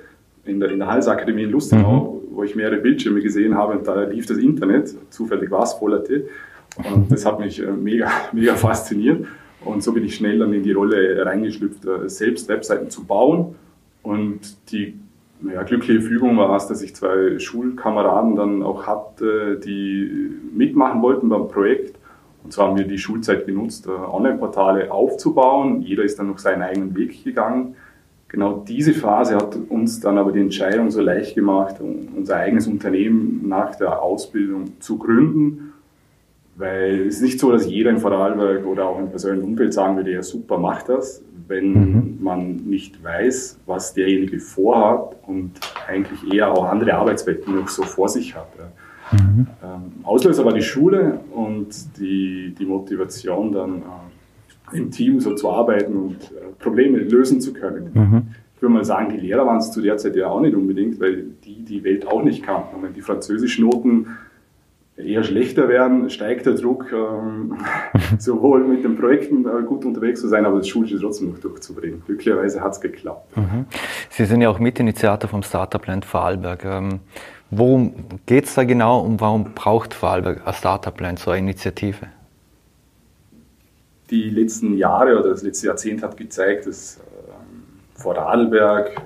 in 0.45 0.59
der, 0.59 0.71
in 0.71 0.79
der 0.79 0.89
Halsakademie 0.89 1.43
in 1.43 1.51
Lustenau, 1.51 2.21
mhm. 2.29 2.35
wo 2.35 2.43
ich 2.43 2.55
mehrere 2.55 2.77
Bildschirme 2.77 3.21
gesehen 3.21 3.55
habe 3.55 3.77
und 3.77 3.87
da 3.87 4.03
lief 4.03 4.25
das 4.25 4.37
Internet, 4.37 4.93
zufällig 5.09 5.51
war 5.51 5.63
es 5.63 5.73
Vollerte. 5.73 6.27
Und 6.91 7.11
das 7.11 7.25
hat 7.25 7.39
mich 7.39 7.61
äh, 7.61 7.71
mega, 7.71 8.09
mega 8.33 8.55
fasziniert. 8.55 9.25
Und 9.63 9.83
so 9.83 9.91
bin 9.93 10.05
ich 10.05 10.15
schnell 10.15 10.39
dann 10.39 10.53
in 10.53 10.63
die 10.63 10.71
Rolle 10.71 11.25
reingeschlüpft, 11.25 11.79
selbst 12.05 12.47
Webseiten 12.47 12.89
zu 12.89 13.05
bauen 13.05 13.55
und 14.03 14.71
die 14.71 14.93
naja, 15.39 15.63
glückliche 15.63 16.01
Fügung 16.01 16.37
war 16.37 16.55
es, 16.55 16.67
dass 16.67 16.81
ich 16.81 16.95
zwei 16.95 17.37
Schulkameraden 17.39 18.35
dann 18.35 18.63
auch 18.63 18.87
hatte, 18.87 19.59
die 19.63 20.31
mitmachen 20.53 21.01
wollten 21.01 21.29
beim 21.29 21.47
Projekt. 21.47 21.97
Und 22.43 22.53
zwar 22.53 22.69
haben 22.69 22.77
wir 22.77 22.87
die 22.87 22.97
Schulzeit 22.97 23.45
genutzt, 23.45 23.87
äh, 23.87 23.89
Online-Portale 23.89 24.91
aufzubauen. 24.91 25.81
Jeder 25.81 26.03
ist 26.03 26.17
dann 26.17 26.27
noch 26.27 26.39
seinen 26.39 26.61
eigenen 26.61 26.95
Weg 26.95 27.23
gegangen. 27.23 27.75
Genau 28.29 28.63
diese 28.67 28.93
Phase 28.93 29.35
hat 29.35 29.57
uns 29.69 29.99
dann 29.99 30.17
aber 30.17 30.31
die 30.31 30.41
Entscheidung 30.41 30.91
so 30.91 31.01
leicht 31.01 31.35
gemacht, 31.35 31.75
unser 31.79 32.37
eigenes 32.37 32.67
Unternehmen 32.67 33.47
nach 33.47 33.75
der 33.75 34.01
Ausbildung 34.01 34.79
zu 34.79 34.97
gründen. 34.97 35.66
Weil 36.57 37.07
es 37.07 37.15
ist 37.15 37.21
nicht 37.21 37.39
so, 37.39 37.51
dass 37.51 37.67
jeder 37.67 37.91
in 37.91 37.99
Vorarlberg 37.99 38.65
oder 38.65 38.85
auch 38.87 38.99
im 38.99 39.09
persönlichen 39.09 39.47
Umfeld 39.47 39.73
sagen 39.73 39.95
würde, 39.95 40.11
ja 40.11 40.23
super, 40.23 40.57
mach 40.57 40.83
das 40.83 41.23
wenn 41.47 41.71
mhm. 41.71 42.17
man 42.21 42.55
nicht 42.55 43.03
weiß, 43.03 43.59
was 43.65 43.93
derjenige 43.93 44.39
vorhat 44.39 45.15
und 45.25 45.51
eigentlich 45.87 46.33
eher 46.33 46.51
auch 46.51 46.65
andere 46.65 46.93
Arbeitswelten 46.95 47.55
noch 47.55 47.67
so 47.67 47.83
vor 47.83 48.09
sich 48.09 48.35
hat. 48.35 48.47
Mhm. 49.11 49.47
Ähm, 49.63 49.81
Auslöser 50.03 50.43
war 50.43 50.53
die 50.53 50.61
Schule 50.61 51.19
und 51.31 51.67
die, 51.97 52.53
die 52.57 52.65
Motivation 52.65 53.51
dann 53.51 53.83
äh, 54.73 54.77
im 54.77 54.91
Team 54.91 55.19
so 55.19 55.33
zu 55.33 55.49
arbeiten 55.49 55.95
und 55.95 56.15
äh, 56.15 56.51
Probleme 56.59 56.97
lösen 56.97 57.39
zu 57.39 57.53
können. 57.53 57.91
Mhm. 57.93 58.27
Ich 58.55 58.61
würde 58.61 58.73
mal 58.73 58.83
sagen, 58.85 59.09
die 59.11 59.17
Lehrer 59.17 59.45
waren 59.45 59.59
es 59.59 59.71
zu 59.71 59.81
der 59.81 59.97
Zeit 59.97 60.15
ja 60.15 60.27
auch 60.27 60.41
nicht 60.41 60.55
unbedingt, 60.55 60.99
weil 60.99 61.25
die 61.45 61.63
die 61.63 61.83
Welt 61.83 62.07
auch 62.07 62.23
nicht 62.23 62.43
kannten. 62.43 62.75
Und 62.75 62.83
wenn 62.83 62.93
die 62.93 63.01
Französischnoten 63.01 64.07
eher 64.97 65.23
schlechter 65.23 65.69
werden, 65.69 66.09
steigt 66.09 66.45
der 66.45 66.53
Druck, 66.53 66.91
ähm, 66.91 67.57
sowohl 68.17 68.63
mit 68.63 68.83
den 68.83 68.97
Projekten 68.97 69.45
äh, 69.45 69.63
gut 69.63 69.85
unterwegs 69.85 70.21
zu 70.21 70.27
sein, 70.27 70.45
aber 70.45 70.57
das 70.57 70.67
Schulische 70.67 70.99
trotzdem 70.99 71.31
noch 71.31 71.39
durchzubringen. 71.39 72.01
Glücklicherweise 72.05 72.61
hat 72.61 72.73
es 72.73 72.81
geklappt. 72.81 73.37
Mhm. 73.37 73.65
Sie 74.09 74.25
sind 74.25 74.41
ja 74.41 74.49
auch 74.49 74.59
Mitinitiator 74.59 75.29
vom 75.29 75.43
Startup 75.43 75.85
Land 75.85 76.03
Vorarlberg. 76.03 76.65
Ähm, 76.65 76.99
worum 77.51 77.93
geht 78.25 78.45
es 78.45 78.55
da 78.55 78.63
genau 78.63 79.01
und 79.01 79.21
warum 79.21 79.53
braucht 79.53 79.93
Vorarlberg 79.93 80.45
ein 80.45 80.53
Startup 80.53 80.99
Land, 80.99 81.19
so 81.19 81.31
eine 81.31 81.39
Initiative? 81.39 82.07
Die 84.09 84.29
letzten 84.29 84.77
Jahre 84.77 85.19
oder 85.19 85.29
das 85.29 85.43
letzte 85.43 85.67
Jahrzehnt 85.67 86.01
hat 86.01 86.17
gezeigt, 86.17 86.65
dass 86.65 86.99
ähm, 87.27 87.63
Vorarlberg 87.93 88.89
äh, 88.89 89.01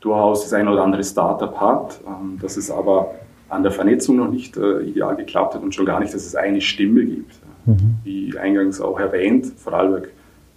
durchaus 0.00 0.44
das 0.44 0.52
ein 0.54 0.66
oder 0.66 0.82
andere 0.82 1.04
Startup 1.04 1.60
hat, 1.60 2.00
ähm, 2.06 2.38
dass 2.40 2.56
es 2.56 2.70
aber 2.70 3.14
an 3.52 3.62
der 3.62 3.72
Vernetzung 3.72 4.16
noch 4.16 4.30
nicht 4.30 4.56
äh, 4.56 4.80
ideal 4.80 5.14
geklappt 5.14 5.54
hat 5.54 5.62
und 5.62 5.74
schon 5.74 5.84
gar 5.84 6.00
nicht, 6.00 6.14
dass 6.14 6.24
es 6.24 6.34
eine 6.34 6.60
Stimme 6.60 7.04
gibt. 7.04 7.34
Mhm. 7.66 7.96
Wie 8.02 8.38
eingangs 8.38 8.80
auch 8.80 8.98
erwähnt, 8.98 9.52
Vorarlberg 9.56 10.08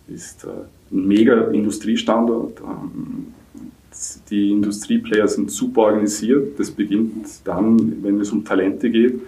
ist 0.08 0.46
äh, 0.46 0.48
ein 0.92 1.08
mega 1.08 1.50
Industriestandort. 1.50 2.62
Ähm, 2.62 3.28
die 4.30 4.52
Industrieplayer 4.52 5.28
sind 5.28 5.52
super 5.52 5.84
organisiert. 5.84 6.58
Das 6.60 6.72
beginnt 6.72 7.28
dann, 7.46 8.04
wenn 8.04 8.20
es 8.20 8.32
um 8.32 8.44
Talente 8.46 8.90
geht, 8.90 9.20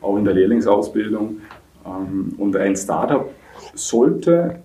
auch 0.00 0.16
in 0.16 0.24
der 0.24 0.34
Lehrlingsausbildung. 0.34 1.38
Ähm, 1.84 2.32
und 2.38 2.56
ein 2.56 2.76
Startup 2.76 3.28
sollte 3.74 4.60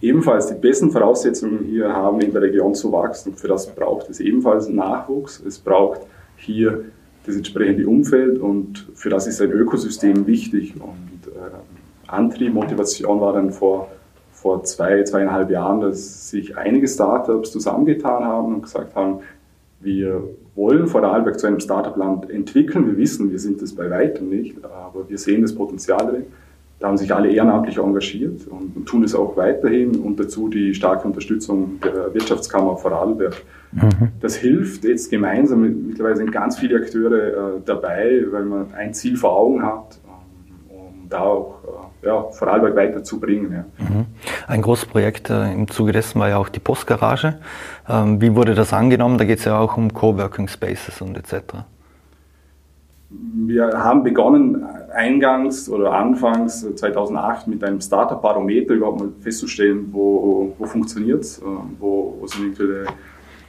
ebenfalls 0.00 0.48
die 0.48 0.54
besten 0.54 0.90
Voraussetzungen 0.90 1.64
hier 1.64 1.92
haben, 1.92 2.20
in 2.20 2.32
der 2.32 2.42
Region 2.42 2.74
zu 2.74 2.90
wachsen. 2.92 3.34
für 3.34 3.48
das 3.48 3.74
braucht 3.74 4.08
es 4.08 4.20
ebenfalls 4.20 4.68
Nachwuchs. 4.68 5.42
Es 5.46 5.58
braucht 5.58 6.00
hier 6.36 6.84
das 7.26 7.36
entsprechende 7.36 7.86
Umfeld 7.86 8.38
und 8.38 8.86
für 8.94 9.10
das 9.10 9.26
ist 9.26 9.40
ein 9.42 9.50
Ökosystem 9.50 10.26
wichtig. 10.26 10.74
Und 10.76 11.32
äh, 11.32 12.08
Antrieb, 12.08 12.54
Motivation 12.54 13.20
war 13.20 13.32
dann 13.32 13.50
vor, 13.50 13.90
vor 14.32 14.62
zwei, 14.64 15.02
zweieinhalb 15.02 15.50
Jahren, 15.50 15.80
dass 15.80 16.30
sich 16.30 16.56
einige 16.56 16.86
Startups 16.86 17.50
zusammengetan 17.50 18.24
haben 18.24 18.54
und 18.54 18.62
gesagt 18.62 18.94
haben, 18.94 19.20
wir 19.80 20.22
wollen 20.54 20.86
Vorarlberg 20.86 21.38
zu 21.38 21.46
einem 21.46 21.60
Startup-Land 21.60 22.30
entwickeln. 22.30 22.86
Wir 22.86 22.96
wissen, 22.96 23.30
wir 23.30 23.38
sind 23.38 23.60
das 23.60 23.74
bei 23.74 23.90
weitem 23.90 24.28
nicht, 24.28 24.56
aber 24.64 25.08
wir 25.08 25.18
sehen 25.18 25.42
das 25.42 25.54
Potenzial 25.54 26.06
drin. 26.06 26.24
Da 26.78 26.88
haben 26.88 26.98
sich 26.98 27.14
alle 27.14 27.30
ehrenamtlich 27.30 27.78
engagiert 27.78 28.46
und, 28.48 28.84
tun 28.84 29.02
es 29.02 29.14
auch 29.14 29.34
weiterhin 29.36 29.98
und 29.98 30.20
dazu 30.20 30.48
die 30.48 30.74
starke 30.74 31.08
Unterstützung 31.08 31.80
der 31.82 32.12
Wirtschaftskammer 32.12 32.76
Vorarlberg. 32.76 33.42
Mhm. 33.72 34.08
Das 34.20 34.36
hilft 34.36 34.84
jetzt 34.84 35.10
gemeinsam, 35.10 35.86
mittlerweile 35.88 36.16
sind 36.16 36.32
ganz 36.32 36.58
viele 36.58 36.76
Akteure 36.76 37.56
äh, 37.56 37.60
dabei, 37.64 38.24
weil 38.30 38.44
man 38.44 38.74
ein 38.74 38.92
Ziel 38.92 39.16
vor 39.16 39.38
Augen 39.38 39.62
hat, 39.62 39.98
ähm, 40.06 40.76
um 40.76 41.08
da 41.08 41.20
auch 41.20 41.60
äh, 42.02 42.06
ja, 42.08 42.22
Vorarlberg 42.30 42.76
weiterzubringen. 42.76 43.52
Ja. 43.52 43.64
Mhm. 43.78 44.06
Ein 44.46 44.60
großes 44.60 44.84
Projekt 44.84 45.30
äh, 45.30 45.52
im 45.54 45.68
Zuge 45.68 45.92
dessen 45.92 46.20
war 46.20 46.28
ja 46.28 46.36
auch 46.36 46.50
die 46.50 46.60
Postgarage. 46.60 47.38
Ähm, 47.88 48.20
wie 48.20 48.34
wurde 48.34 48.54
das 48.54 48.74
angenommen? 48.74 49.16
Da 49.16 49.24
geht 49.24 49.38
es 49.38 49.46
ja 49.46 49.58
auch 49.58 49.78
um 49.78 49.94
Coworking 49.94 50.46
Spaces 50.46 51.00
und 51.00 51.16
etc 51.16 51.64
wir 53.08 53.66
haben 53.66 54.02
begonnen 54.02 54.64
eingangs 54.92 55.68
oder 55.68 55.92
anfangs 55.92 56.66
2008 56.74 57.46
mit 57.46 57.62
einem 57.62 57.80
Startup-Barometer 57.80 58.74
überhaupt 58.74 59.00
mal 59.00 59.08
festzustellen, 59.20 59.88
wo, 59.92 60.54
wo 60.58 60.66
funktioniert 60.66 61.22
es, 61.22 61.38
äh, 61.38 61.42
wo, 61.78 62.16
wo 62.20 62.26
sind 62.26 62.42
eventuelle 62.42 62.86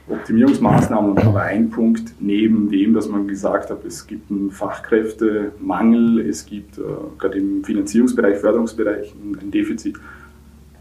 Optimierungsmaßnahmen. 0.08 1.10
Und 1.10 1.18
da 1.18 1.32
war 1.34 1.42
ein 1.42 1.70
Punkt 1.70 2.14
neben 2.20 2.70
dem, 2.70 2.94
dass 2.94 3.08
man 3.08 3.26
gesagt 3.26 3.70
hat, 3.70 3.84
es 3.84 4.06
gibt 4.06 4.30
einen 4.30 4.50
Fachkräftemangel, 4.50 6.20
es 6.20 6.46
gibt 6.46 6.78
äh, 6.78 6.82
gerade 7.18 7.38
im 7.38 7.64
Finanzierungsbereich, 7.64 8.38
Förderungsbereich 8.38 9.14
ein, 9.14 9.50
Defizit, 9.50 9.96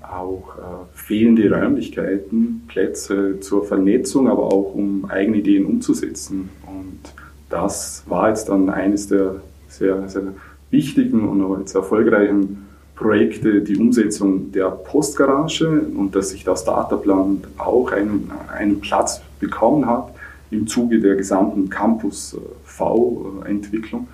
auch 0.01 0.57
äh, 0.57 0.61
fehlende 0.93 1.51
Räumlichkeiten, 1.51 2.63
Plätze 2.67 3.39
zur 3.39 3.65
Vernetzung, 3.65 4.29
aber 4.29 4.43
auch 4.43 4.73
um 4.73 5.05
eigene 5.09 5.37
Ideen 5.37 5.65
umzusetzen. 5.65 6.49
Und 6.65 7.13
das 7.49 8.03
war 8.07 8.29
jetzt 8.29 8.49
dann 8.49 8.69
eines 8.69 9.07
der 9.07 9.35
sehr, 9.67 10.07
sehr 10.09 10.23
wichtigen 10.69 11.27
und 11.27 11.43
auch 11.43 11.57
jetzt 11.59 11.75
erfolgreichen 11.75 12.67
Projekte, 12.95 13.61
die 13.61 13.77
Umsetzung 13.77 14.51
der 14.51 14.71
Postgarage 14.71 15.67
und 15.95 16.15
dass 16.15 16.29
sich 16.29 16.43
das 16.43 16.61
Startup-Land 16.61 17.47
auch 17.57 17.91
einen, 17.91 18.31
einen 18.51 18.81
Platz 18.81 19.21
bekommen 19.39 19.85
hat 19.85 20.11
im 20.49 20.65
Zuge 20.67 20.99
der 20.99 21.15
gesamten 21.15 21.69
Campus 21.69 22.35
V-Entwicklung. 22.63 24.07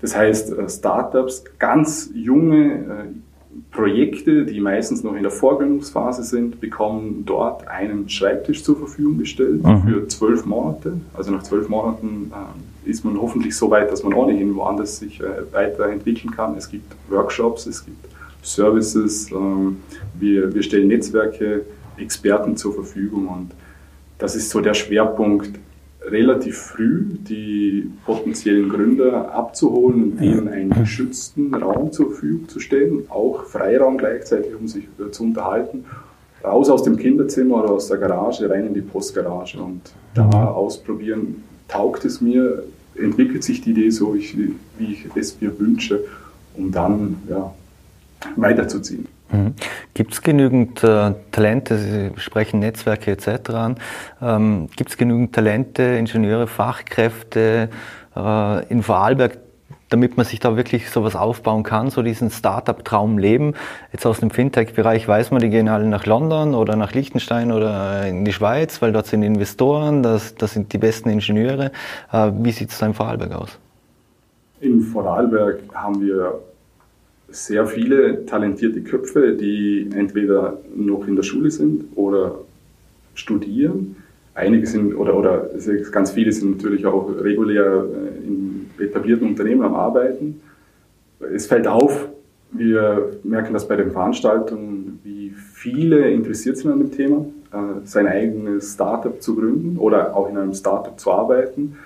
Das 0.00 0.16
heißt, 0.16 0.52
äh, 0.52 0.68
Startups, 0.68 1.44
ganz 1.58 2.10
junge 2.14 2.74
äh, 2.74 3.04
Projekte, 3.70 4.44
die 4.44 4.60
meistens 4.60 5.02
noch 5.02 5.14
in 5.14 5.22
der 5.22 5.30
Vorgründungsphase 5.30 6.22
sind, 6.22 6.60
bekommen 6.60 7.24
dort 7.26 7.66
einen 7.68 8.08
Schreibtisch 8.08 8.62
zur 8.64 8.76
Verfügung 8.76 9.18
gestellt 9.18 9.62
mhm. 9.62 9.82
für 9.82 10.08
zwölf 10.08 10.44
Monate. 10.46 10.94
Also 11.14 11.32
nach 11.32 11.42
zwölf 11.42 11.68
Monaten 11.68 12.32
äh, 12.32 12.90
ist 12.90 13.04
man 13.04 13.20
hoffentlich 13.20 13.56
so 13.56 13.70
weit, 13.70 13.90
dass 13.90 14.02
man 14.02 14.14
ohnehin 14.14 14.54
woanders 14.54 14.98
sich 14.98 15.20
äh, 15.20 15.24
weiterentwickeln 15.52 16.32
kann. 16.34 16.56
Es 16.56 16.68
gibt 16.68 16.94
Workshops, 17.08 17.66
es 17.66 17.84
gibt 17.84 18.04
Services, 18.42 19.30
äh, 19.30 19.34
wir, 20.18 20.54
wir 20.54 20.62
stellen 20.62 20.88
Netzwerke, 20.88 21.62
Experten 21.96 22.56
zur 22.56 22.74
Verfügung 22.74 23.28
und 23.28 23.50
das 24.18 24.34
ist 24.34 24.50
so 24.50 24.60
der 24.60 24.74
Schwerpunkt 24.74 25.58
relativ 26.06 26.56
früh 26.56 27.04
die 27.28 27.90
potenziellen 28.04 28.68
Gründer 28.68 29.32
abzuholen 29.34 30.04
und 30.04 30.20
denen 30.20 30.48
einen 30.48 30.70
geschützten 30.70 31.52
Raum 31.54 31.92
zur 31.92 32.10
Verfügung 32.12 32.48
zu 32.48 32.60
stellen, 32.60 33.04
auch 33.08 33.44
Freiraum 33.44 33.98
gleichzeitig, 33.98 34.54
um 34.58 34.68
sich 34.68 34.84
zu 35.10 35.24
unterhalten. 35.24 35.84
Raus 36.44 36.70
aus 36.70 36.84
dem 36.84 36.96
Kinderzimmer 36.96 37.64
oder 37.64 37.72
aus 37.72 37.88
der 37.88 37.98
Garage, 37.98 38.48
rein 38.48 38.66
in 38.66 38.74
die 38.74 38.82
Postgarage 38.82 39.58
und 39.58 39.80
da 40.14 40.28
ausprobieren, 40.28 41.42
taugt 41.66 42.04
es 42.04 42.20
mir, 42.20 42.62
entwickelt 42.94 43.42
sich 43.42 43.62
die 43.62 43.70
Idee 43.70 43.90
so, 43.90 44.14
wie 44.14 44.54
ich 44.78 45.06
es 45.16 45.40
mir 45.40 45.58
wünsche, 45.58 46.04
um 46.54 46.70
dann 46.70 47.16
ja, 47.28 47.52
weiterzuziehen. 48.36 49.06
Mhm. 49.30 49.54
Gibt 49.94 50.12
es 50.12 50.22
genügend 50.22 50.82
äh, 50.84 51.14
Talente, 51.32 51.78
Sie 51.78 52.12
sprechen 52.16 52.60
Netzwerke 52.60 53.10
etc. 53.10 53.50
an, 53.50 53.76
ähm, 54.22 54.68
gibt 54.76 54.90
es 54.90 54.96
genügend 54.96 55.34
Talente, 55.34 55.82
Ingenieure, 55.82 56.46
Fachkräfte 56.46 57.68
äh, 58.14 58.66
in 58.68 58.82
Vorarlberg, 58.82 59.38
damit 59.88 60.16
man 60.16 60.26
sich 60.26 60.40
da 60.40 60.56
wirklich 60.56 60.90
sowas 60.90 61.14
aufbauen 61.14 61.62
kann, 61.62 61.90
so 61.90 62.02
diesen 62.02 62.30
Startup-Traum 62.30 63.18
leben. 63.18 63.54
Jetzt 63.92 64.06
aus 64.06 64.20
dem 64.20 64.30
Fintech-Bereich 64.30 65.06
weiß 65.06 65.30
man, 65.30 65.40
die 65.40 65.48
gehen 65.48 65.68
alle 65.68 65.86
nach 65.86 66.06
London 66.06 66.54
oder 66.54 66.76
nach 66.76 66.92
Liechtenstein 66.92 67.52
oder 67.52 68.06
in 68.06 68.24
die 68.24 68.32
Schweiz, 68.32 68.82
weil 68.82 68.92
dort 68.92 69.06
sind 69.06 69.22
Investoren, 69.22 70.02
das, 70.02 70.34
das 70.34 70.52
sind 70.52 70.72
die 70.72 70.78
besten 70.78 71.08
Ingenieure. 71.08 71.70
Äh, 72.12 72.30
wie 72.38 72.52
sieht 72.52 72.70
es 72.70 72.78
da 72.78 72.86
in 72.86 72.94
Vorarlberg 72.94 73.32
aus? 73.32 73.58
In 74.60 74.80
Vorarlberg 74.80 75.60
haben 75.74 76.00
wir 76.00 76.40
sehr 77.28 77.66
viele 77.66 78.24
talentierte 78.26 78.82
Köpfe, 78.82 79.32
die 79.32 79.88
entweder 79.94 80.58
noch 80.74 81.06
in 81.06 81.16
der 81.16 81.22
Schule 81.22 81.50
sind 81.50 81.84
oder 81.96 82.40
studieren. 83.14 83.96
Einige 84.34 84.66
sind, 84.66 84.94
oder, 84.94 85.16
oder 85.16 85.48
ganz 85.90 86.10
viele 86.10 86.30
sind 86.30 86.56
natürlich 86.56 86.84
auch 86.86 87.08
regulär 87.20 87.84
äh, 87.84 88.26
in 88.26 88.70
etablierten 88.78 89.28
Unternehmen 89.28 89.62
am 89.62 89.74
Arbeiten. 89.74 90.42
Es 91.34 91.46
fällt 91.46 91.66
auf, 91.66 92.08
wir 92.52 93.18
merken 93.24 93.54
das 93.54 93.66
bei 93.66 93.76
den 93.76 93.90
Veranstaltungen, 93.90 95.00
wie 95.02 95.30
viele 95.30 96.10
interessiert 96.10 96.58
sind 96.58 96.70
an 96.70 96.78
dem 96.80 96.92
Thema, 96.92 97.26
äh, 97.52 97.86
sein 97.86 98.06
eigenes 98.06 98.74
Startup 98.74 99.20
zu 99.20 99.36
gründen 99.36 99.78
oder 99.78 100.14
auch 100.14 100.28
in 100.28 100.36
einem 100.36 100.52
Startup 100.52 100.98
zu 101.00 101.10
arbeiten. 101.10 101.76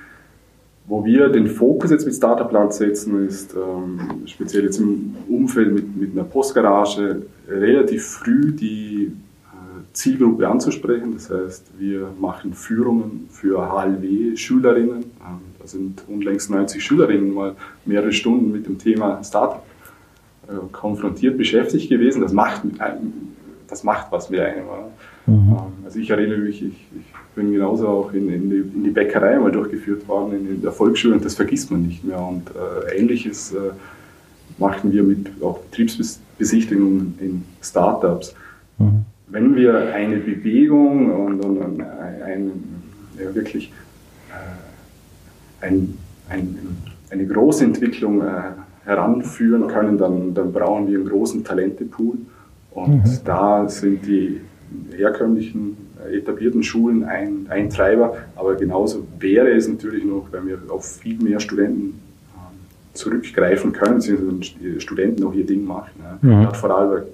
Wo 0.90 1.04
wir 1.04 1.28
den 1.28 1.47
Fokus 1.47 1.92
jetzt 1.92 2.04
mit 2.04 2.16
Startup 2.16 2.50
Land 2.50 2.73
setzen, 2.73 3.25
ist 3.25 3.54
ähm, 3.54 4.26
speziell 4.26 4.64
jetzt 4.64 4.80
im 4.80 5.14
Umfeld 5.28 5.73
mit, 5.73 5.97
mit 5.97 6.11
einer 6.11 6.25
Postgarage 6.25 7.23
relativ 7.49 8.04
früh 8.04 8.50
die 8.50 9.04
äh, 9.04 9.82
Zielgruppe 9.92 10.49
anzusprechen. 10.49 11.12
Das 11.14 11.30
heißt, 11.30 11.70
wir 11.78 12.09
machen 12.18 12.54
Führungen 12.54 13.28
für 13.30 13.70
HLW-Schülerinnen. 13.70 15.04
Ähm, 15.04 15.40
da 15.61 15.66
sind 15.68 16.02
unlängst 16.09 16.50
90 16.50 16.82
Schülerinnen 16.82 17.35
mal 17.35 17.54
mehrere 17.85 18.11
Stunden 18.11 18.50
mit 18.50 18.66
dem 18.66 18.76
Thema 18.76 19.23
Startup 19.23 19.62
äh, 20.49 20.54
konfrontiert, 20.73 21.38
beschäftigt 21.38 21.88
gewesen. 21.88 22.20
Das 22.20 22.32
macht, 22.32 22.62
das 23.68 23.85
macht 23.85 24.11
was 24.11 24.28
mit 24.28 24.40
einem. 24.40 24.64
Mhm. 25.30 25.52
Ähm, 25.52 25.84
also 25.84 25.99
ich 25.99 26.10
erinnere 26.10 26.38
mich, 26.38 26.62
ich, 26.62 26.68
ich 26.72 27.34
bin 27.34 27.52
genauso 27.52 27.88
auch 27.88 28.12
in, 28.12 28.28
in, 28.28 28.50
die, 28.50 28.56
in, 28.56 28.84
die, 28.84 28.90
Bäckerei 28.90 29.38
mal 29.38 29.52
durchgeführt 29.52 30.06
worden, 30.08 30.49
in, 30.49 30.62
der 30.62 30.72
Volksschule, 30.72 31.14
und 31.14 31.25
das 31.25 31.34
vergisst 31.34 31.70
man 31.70 31.82
nicht 31.82 32.04
mehr. 32.04 32.20
Und 32.20 32.50
äh, 32.50 32.99
Ähnliches 32.99 33.52
äh, 33.52 33.70
machten 34.58 34.92
wir 34.92 35.02
mit 35.02 35.30
auch 35.42 35.58
Betriebsbesichtigungen 35.58 37.14
in 37.20 37.44
Startups. 37.62 38.34
Mhm. 38.78 39.04
Wenn 39.28 39.54
wir 39.54 39.94
eine 39.94 40.16
Bewegung 40.16 41.26
und, 41.26 41.44
und 41.44 41.60
ein, 41.62 41.80
ein 42.25 42.50
ja, 43.16 43.34
wirklich 43.34 43.72
äh, 44.30 45.66
ein 45.66 45.96
ein, 46.30 46.56
eine 47.10 47.26
große 47.26 47.64
Entwicklung 47.64 48.22
äh, 48.22 48.52
heranführen 48.84 49.66
können, 49.66 49.99
dann, 49.99 50.32
dann 50.32 50.52
brauchen 50.52 50.88
wir 50.88 50.99
einen 50.99 51.08
großen 51.08 51.44
Talentepool. 51.44 52.18
Und 52.70 53.04
mhm. 53.04 53.18
da 53.25 53.68
sind 53.68 54.06
die 54.06 54.40
herkömmlichen 54.96 55.76
äh, 56.04 56.18
etablierten 56.18 56.62
Schulen 56.62 57.04
ein, 57.04 57.46
ein 57.48 57.70
Treiber, 57.70 58.16
aber 58.36 58.54
genauso 58.54 59.06
wäre 59.18 59.50
es 59.50 59.68
natürlich 59.68 60.04
noch, 60.04 60.28
wenn 60.32 60.46
wir 60.46 60.58
auf 60.68 60.84
viel 60.84 61.18
mehr 61.22 61.40
Studenten 61.40 62.00
ähm, 62.34 62.58
zurückgreifen 62.94 63.72
können, 63.72 63.96
beziehungsweise 63.96 64.54
die 64.60 64.80
Studenten 64.80 65.24
auch 65.24 65.34
ihr 65.34 65.46
Ding 65.46 65.64
machen. 65.64 65.90
Ja. 66.02 66.18
Mhm. 66.20 66.46
Hat 66.46 66.56
Vorarlberg 66.56 67.06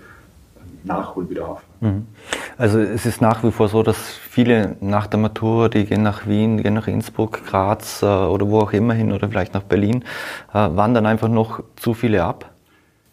Nachholbedarf. 0.86 1.62
Mhm. 1.80 2.06
Also 2.56 2.78
es 2.78 3.04
ist 3.04 3.20
nach 3.20 3.44
wie 3.44 3.50
vor 3.50 3.68
so, 3.68 3.82
dass 3.82 3.96
viele 3.96 4.76
nach 4.80 5.06
der 5.06 5.18
Matura, 5.18 5.68
die 5.68 5.84
gehen 5.84 6.02
nach 6.02 6.26
Wien, 6.26 6.62
gehen 6.62 6.74
nach 6.74 6.88
Innsbruck, 6.88 7.44
Graz 7.44 8.02
äh, 8.02 8.06
oder 8.06 8.48
wo 8.48 8.60
auch 8.60 8.72
immer 8.72 8.94
hin 8.94 9.12
oder 9.12 9.28
vielleicht 9.28 9.52
nach 9.52 9.62
Berlin, 9.62 10.04
äh, 10.52 10.54
wandern 10.54 11.06
einfach 11.06 11.28
noch 11.28 11.62
zu 11.76 11.92
viele 11.92 12.24
ab. 12.24 12.50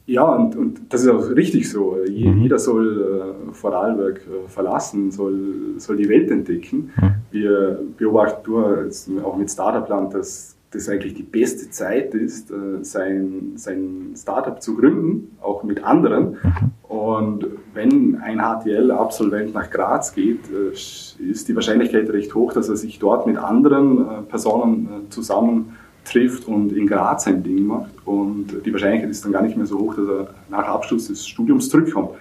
Ja, 0.05 0.23
und, 0.23 0.55
und 0.55 0.81
das 0.89 1.01
ist 1.01 1.09
auch 1.09 1.29
richtig 1.29 1.69
so. 1.69 1.97
Mhm. 2.07 2.41
Jeder 2.41 2.59
soll 2.59 3.35
äh, 3.49 3.53
Vorarlberg 3.53 4.17
äh, 4.17 4.49
verlassen, 4.49 5.11
soll, 5.11 5.75
soll 5.77 5.95
die 5.95 6.09
Welt 6.09 6.29
entdecken. 6.29 6.91
Wir 7.31 7.79
beobachten 7.97 8.51
nur 8.51 8.89
auch 9.23 9.37
mit 9.37 9.49
Startup-Land, 9.49 10.13
dass 10.13 10.53
das 10.73 10.89
eigentlich 10.89 11.13
die 11.13 11.23
beste 11.23 11.69
Zeit 11.69 12.13
ist, 12.15 12.51
äh, 12.51 12.83
sein, 12.83 13.53
sein 13.55 14.13
Startup 14.15 14.61
zu 14.61 14.75
gründen, 14.75 15.37
auch 15.41 15.63
mit 15.63 15.83
anderen. 15.83 16.37
Mhm. 16.43 16.71
Und 16.95 17.45
wenn 17.73 18.21
ein 18.21 18.39
HTL-Absolvent 18.39 19.53
nach 19.53 19.69
Graz 19.69 20.13
geht, 20.13 20.41
äh, 20.51 20.73
ist 20.73 21.47
die 21.47 21.55
Wahrscheinlichkeit 21.55 22.09
recht 22.09 22.33
hoch, 22.35 22.53
dass 22.53 22.69
er 22.69 22.75
sich 22.75 22.99
dort 22.99 23.25
mit 23.27 23.37
anderen 23.37 23.99
äh, 23.99 24.21
Personen 24.27 25.07
zusammen 25.09 25.77
trifft 26.05 26.47
und 26.47 26.73
in 26.73 26.87
Graz 26.87 27.25
sein 27.25 27.43
Ding 27.43 27.65
macht. 27.65 27.91
Und 28.05 28.47
die 28.65 28.71
Wahrscheinlichkeit 28.71 29.09
ist 29.09 29.23
dann 29.23 29.31
gar 29.31 29.41
nicht 29.41 29.57
mehr 29.57 29.65
so 29.65 29.79
hoch, 29.79 29.95
dass 29.95 30.07
er 30.07 30.27
nach 30.49 30.67
Abschluss 30.67 31.07
des 31.07 31.25
Studiums 31.27 31.69
zurückkommt. 31.69 32.11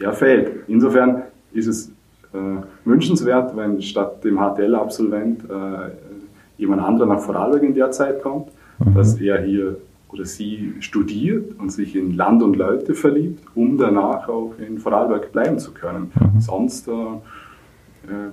Der 0.00 0.12
fällt. 0.12 0.68
Insofern 0.68 1.22
ist 1.52 1.66
es 1.66 1.88
äh, 2.32 2.38
wünschenswert, 2.84 3.56
wenn 3.56 3.82
statt 3.82 4.24
dem 4.24 4.38
HTL-Absolvent 4.38 5.44
äh, 5.44 5.90
jemand 6.58 6.82
anderer 6.82 7.06
nach 7.06 7.20
Vorarlberg 7.20 7.62
in 7.62 7.74
der 7.74 7.90
Zeit 7.90 8.22
kommt, 8.22 8.48
mhm. 8.78 8.94
dass 8.94 9.20
er 9.20 9.42
hier 9.42 9.76
oder 10.12 10.24
sie 10.24 10.74
studiert 10.80 11.58
und 11.58 11.70
sich 11.70 11.94
in 11.94 12.16
Land 12.16 12.42
und 12.42 12.56
Leute 12.56 12.94
verliebt, 12.94 13.44
um 13.54 13.78
danach 13.78 14.28
auch 14.28 14.54
in 14.58 14.78
Vorarlberg 14.78 15.30
bleiben 15.32 15.58
zu 15.58 15.72
können. 15.72 16.10
Mhm. 16.14 16.40
Sonst 16.40 16.88
äh, 16.88 16.92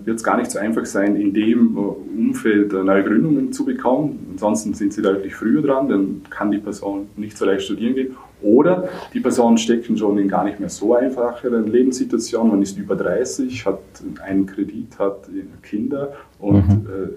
wird 0.06 0.18
es 0.18 0.24
gar 0.24 0.38
nicht 0.38 0.50
so 0.50 0.60
einfach 0.60 0.86
sein, 0.86 1.16
in 1.16 1.34
dem 1.34 1.76
äh, 1.76 1.80
Umfeld 1.80 2.74
äh, 2.74 2.84
neue 2.84 3.04
Gründungen 3.04 3.52
zu 3.52 3.66
bekommen. 3.66 4.28
Ansonsten 4.32 4.74
sind 4.74 4.94
sie 4.94 5.02
deutlich 5.02 5.36
früher 5.36 5.62
dran, 5.62 5.90
dann 5.90 6.22
kann 6.30 6.52
die 6.52 6.58
Person 6.58 7.08
nicht 7.18 7.38
so 7.38 7.46
leicht 7.46 7.64
studieren 7.64 7.96
gehen. 7.96 8.16
Oder 8.42 8.88
die 9.14 9.20
Personen 9.20 9.58
stecken 9.58 9.98
schon 9.98 10.18
in 10.20 10.28
gar 10.28 10.46
nicht 10.46 10.60
mehr 10.60 10.70
so 10.70 10.96
einfacheren 10.96 11.68
Lebenssituationen. 11.68 12.52
Man 12.52 12.62
ist 12.62 12.78
über 12.78 12.96
30, 12.96 13.66
hat 13.66 13.80
einen 14.24 14.46
Kredit, 14.46 14.98
hat 15.00 15.28
Kinder 15.64 16.14
und 16.40 16.68
mhm. 16.68 16.88
äh, 16.88 17.08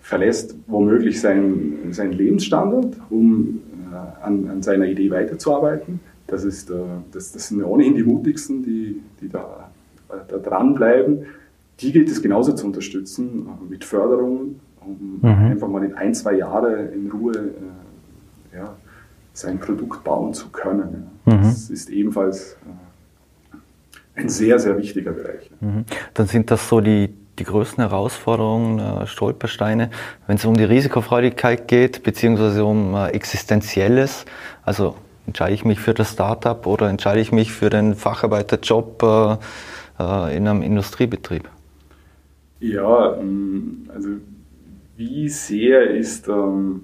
verlässt 0.00 0.56
womöglich 0.66 1.20
seinen, 1.20 1.92
seinen 1.92 2.12
Lebensstandard, 2.12 2.96
um 3.10 3.60
äh, 3.92 4.24
an, 4.24 4.48
an, 4.48 4.62
seiner 4.62 4.86
Idee 4.86 5.10
weiterzuarbeiten. 5.10 6.00
Das, 6.26 6.44
ist, 6.44 6.70
äh, 6.70 6.74
das, 7.12 7.32
das 7.32 7.48
sind 7.48 7.62
ohnehin 7.62 7.94
die 7.94 8.02
mutigsten, 8.02 8.64
die, 8.64 9.00
die 9.20 9.28
da, 9.28 9.70
da 10.08 10.38
dranbleiben 10.38 11.26
die 11.82 11.92
gilt 11.92 12.08
es 12.08 12.22
genauso 12.22 12.52
zu 12.52 12.66
unterstützen 12.66 13.46
äh, 13.46 13.70
mit 13.70 13.84
Förderungen, 13.84 14.60
um 14.80 15.18
mhm. 15.20 15.52
einfach 15.52 15.68
mal 15.68 15.84
in 15.84 15.94
ein, 15.94 16.14
zwei 16.14 16.34
Jahre 16.34 16.86
in 16.86 17.10
Ruhe 17.10 17.32
äh, 17.32 18.56
ja, 18.56 18.76
sein 19.32 19.58
Produkt 19.58 20.04
bauen 20.04 20.32
zu 20.34 20.48
können. 20.50 21.10
Ja. 21.26 21.34
Mhm. 21.34 21.42
Das 21.42 21.70
ist 21.70 21.90
ebenfalls 21.90 22.56
äh, 24.16 24.20
ein 24.20 24.28
sehr, 24.28 24.58
sehr 24.58 24.76
wichtiger 24.76 25.12
Bereich. 25.12 25.50
Mhm. 25.60 25.84
Dann 26.14 26.26
sind 26.26 26.50
das 26.50 26.68
so 26.68 26.80
die, 26.80 27.14
die 27.38 27.44
größten 27.44 27.82
Herausforderungen, 27.82 28.78
äh, 28.78 29.06
Stolpersteine, 29.06 29.90
wenn 30.26 30.36
es 30.36 30.44
um 30.44 30.56
die 30.56 30.64
Risikofreudigkeit 30.64 31.66
geht, 31.66 32.02
beziehungsweise 32.02 32.64
um 32.64 32.94
äh, 32.94 33.08
Existenzielles. 33.08 34.24
Also 34.64 34.94
entscheide 35.26 35.54
ich 35.54 35.64
mich 35.64 35.80
für 35.80 35.94
das 35.94 36.12
Startup 36.12 36.66
oder 36.66 36.88
entscheide 36.88 37.20
ich 37.20 37.32
mich 37.32 37.52
für 37.52 37.70
den 37.70 37.94
Facharbeiterjob 37.94 39.02
äh, 39.98 40.36
in 40.36 40.46
einem 40.46 40.62
Industriebetrieb? 40.62 41.48
Ja, 42.62 43.16
ähm, 43.18 43.88
also 43.92 44.08
wie 44.96 45.28
sehr 45.28 45.90
ist, 45.90 46.28
ähm, 46.28 46.82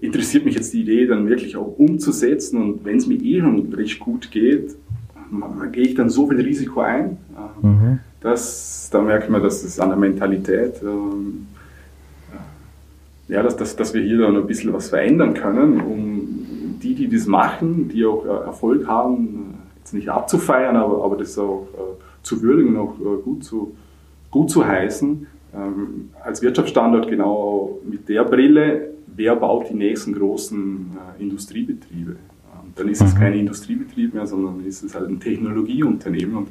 interessiert 0.00 0.44
mich 0.46 0.54
jetzt 0.54 0.72
die 0.72 0.80
Idee 0.80 1.06
dann 1.06 1.28
wirklich 1.28 1.56
auch 1.56 1.78
umzusetzen 1.78 2.62
und 2.62 2.84
wenn 2.84 2.96
es 2.96 3.06
mir 3.06 3.16
eh 3.22 3.40
schon 3.40 3.72
recht 3.74 4.00
gut 4.00 4.30
geht, 4.30 4.74
gehe 5.72 5.84
ich 5.84 5.94
dann 5.94 6.08
so 6.08 6.28
viel 6.28 6.40
Risiko 6.40 6.80
ein. 6.80 7.18
Mhm. 7.60 7.98
Das, 8.20 8.88
da 8.90 9.02
merkt 9.02 9.28
man, 9.28 9.42
dass 9.42 9.62
es 9.62 9.78
an 9.78 9.90
der 9.90 9.98
Mentalität, 9.98 10.80
ähm, 10.82 11.46
ja, 13.28 13.42
dass, 13.42 13.56
dass, 13.56 13.76
dass 13.76 13.92
wir 13.92 14.02
hier 14.02 14.18
dann 14.18 14.36
ein 14.36 14.46
bisschen 14.46 14.72
was 14.72 14.88
verändern 14.88 15.34
können, 15.34 15.80
um 15.80 16.78
die, 16.80 16.94
die 16.94 17.08
das 17.08 17.26
machen, 17.26 17.88
die 17.88 18.06
auch 18.06 18.24
äh, 18.24 18.46
Erfolg 18.46 18.86
haben, 18.86 19.54
jetzt 19.78 19.92
nicht 19.92 20.08
abzufeiern, 20.08 20.76
aber, 20.76 21.04
aber 21.04 21.16
das 21.16 21.36
auch 21.36 21.66
äh, 21.74 22.22
zu 22.22 22.40
würdigen, 22.40 22.76
auch 22.76 22.94
äh, 23.00 23.22
gut 23.22 23.44
zu, 23.44 23.76
gut 24.30 24.50
zu 24.50 24.66
heißen, 24.66 25.26
ähm, 25.54 26.10
als 26.22 26.42
Wirtschaftsstandort 26.42 27.08
genau 27.08 27.78
mit 27.88 28.08
der 28.08 28.24
Brille, 28.24 28.90
wer 29.06 29.36
baut 29.36 29.70
die 29.70 29.74
nächsten 29.74 30.14
großen 30.14 30.96
äh, 31.18 31.22
Industriebetriebe. 31.22 32.12
Ähm, 32.12 32.72
dann 32.74 32.88
ist 32.88 33.02
es 33.02 33.14
mhm. 33.14 33.18
kein 33.18 33.34
Industriebetrieb 33.34 34.14
mehr, 34.14 34.26
sondern 34.26 34.64
ist 34.64 34.82
es 34.82 34.94
halt 34.94 35.08
ein 35.08 35.20
Technologieunternehmen. 35.20 36.36
Und 36.36 36.48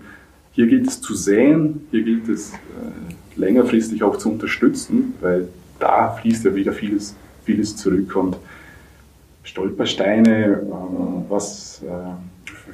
hier 0.53 0.67
gilt 0.67 0.87
es 0.87 1.01
zu 1.01 1.13
säen, 1.13 1.81
hier 1.91 2.03
gilt 2.03 2.27
es 2.29 2.53
äh, 2.53 3.39
längerfristig 3.39 4.01
auch 4.03 4.17
zu 4.17 4.31
unterstützen, 4.31 5.13
weil 5.21 5.49
da 5.79 6.11
fließt 6.11 6.45
ja 6.45 6.55
wieder 6.55 6.71
vieles, 6.71 7.15
vieles 7.43 7.75
zurück. 7.75 8.15
Und 8.15 8.37
Stolpersteine, 9.43 10.53
äh, 10.53 11.29
was 11.29 11.83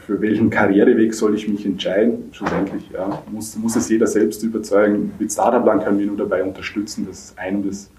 für 0.06 0.20
welchen 0.22 0.50
Karriereweg 0.50 1.14
soll 1.14 1.36
ich 1.36 1.48
mich 1.48 1.66
entscheiden? 1.66 2.30
Schlussendlich 2.32 2.90
ja, 2.92 3.22
muss, 3.32 3.56
muss 3.56 3.76
es 3.76 3.90
jeder 3.90 4.08
selbst 4.08 4.44
überzeugen. 4.44 5.14
Mit 5.20 5.32
Startup 5.32 5.66
Land 5.66 5.84
können 5.84 6.00
wir 6.00 6.08
nur 6.08 6.18
dabei 6.18 6.44
unterstützen, 6.44 7.06
dass 7.08 7.34
einem 7.38 7.68
das 7.68 7.90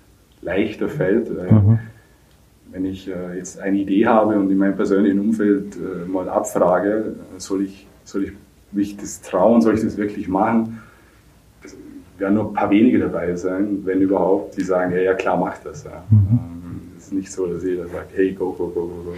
leichter 0.41 0.89
fällt. 0.89 1.29
Äh, 1.29 1.53
mhm. 1.53 1.79
Wenn 2.71 2.85
ich 2.87 3.09
äh, 3.09 3.37
jetzt 3.37 3.61
eine 3.61 3.79
Idee 3.79 4.07
habe 4.07 4.39
und 4.39 4.51
in 4.51 4.59
meinem 4.59 4.77
persönlichen 4.77 5.21
Umfeld 5.21 5.77
äh, 5.77 6.09
mal 6.09 6.29
abfrage, 6.29 7.15
soll 7.37 7.63
ich, 7.63 7.87
soll 8.05 8.25
ich 8.25 8.33
mich 8.73 8.97
das 8.97 9.21
trauen, 9.21 9.61
soll 9.61 9.75
ich 9.75 9.83
das 9.83 9.97
wirklich 9.97 10.29
machen? 10.29 10.81
Es 11.63 11.77
werden 12.19 12.35
nur 12.35 12.49
ein 12.49 12.55
paar 12.55 12.71
wenige 12.71 12.99
dabei 12.99 13.35
sein, 13.37 13.83
wenn 13.85 14.01
überhaupt, 14.01 14.57
die 14.57 14.63
sagen, 14.63 14.93
ja, 14.93 14.99
ja 14.99 15.15
klar, 15.15 15.37
mach 15.37 15.59
das. 15.59 15.85
Ja. 15.85 16.03
Mhm. 16.11 16.17
Ähm, 16.31 16.81
es 16.97 17.05
ist 17.05 17.13
nicht 17.13 17.31
so, 17.31 17.47
dass 17.47 17.63
jeder 17.63 17.87
sagt, 17.89 18.13
hey, 18.17 18.33
go, 18.33 18.53
go, 18.53 18.69
go, 18.69 18.87
go, 18.87 19.03
go. 19.05 19.13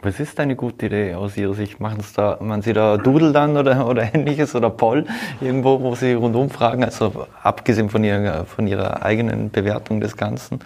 Was 0.00 0.20
ist 0.20 0.38
eine 0.38 0.54
gute 0.54 0.86
Idee 0.86 1.14
aus 1.14 1.36
Ihrer 1.36 1.54
Sicht? 1.54 1.80
Machen 1.80 2.00
Sie 2.00 2.14
da, 2.14 2.38
machen 2.40 2.62
Sie 2.62 2.72
da 2.72 2.96
Doodle 2.96 3.32
dann 3.32 3.56
oder, 3.56 3.86
oder 3.88 4.14
ähnliches 4.14 4.54
oder 4.54 4.70
Poll 4.70 5.06
irgendwo, 5.40 5.80
wo 5.80 5.96
Sie 5.96 6.12
rundum 6.12 6.50
fragen? 6.50 6.84
Also 6.84 7.26
abgesehen 7.42 7.90
von 7.90 8.04
Ihrer, 8.04 8.44
von 8.44 8.68
Ihrer 8.68 9.02
eigenen 9.02 9.50
Bewertung 9.50 10.00
des 10.00 10.16
Ganzen. 10.16 10.60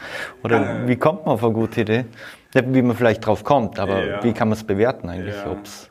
Oder 0.45 0.83
äh, 0.83 0.89
wie 0.89 0.97
kommt 0.97 1.25
man 1.25 1.35
auf 1.35 1.45
eine 1.45 1.55
gute 1.55 1.81
Idee? 1.81 2.05
Wie 2.53 2.83
man 2.83 2.95
vielleicht 2.95 3.25
drauf 3.25 3.43
kommt, 3.43 3.79
aber 3.79 4.05
ja, 4.05 4.25
wie 4.25 4.35
kann 4.35 4.49
man 4.49 4.59
es 4.59 4.65
bewerten 4.65 5.09
eigentlich? 5.09 5.35
Ja. 5.35 5.51
Ob's 5.51 5.89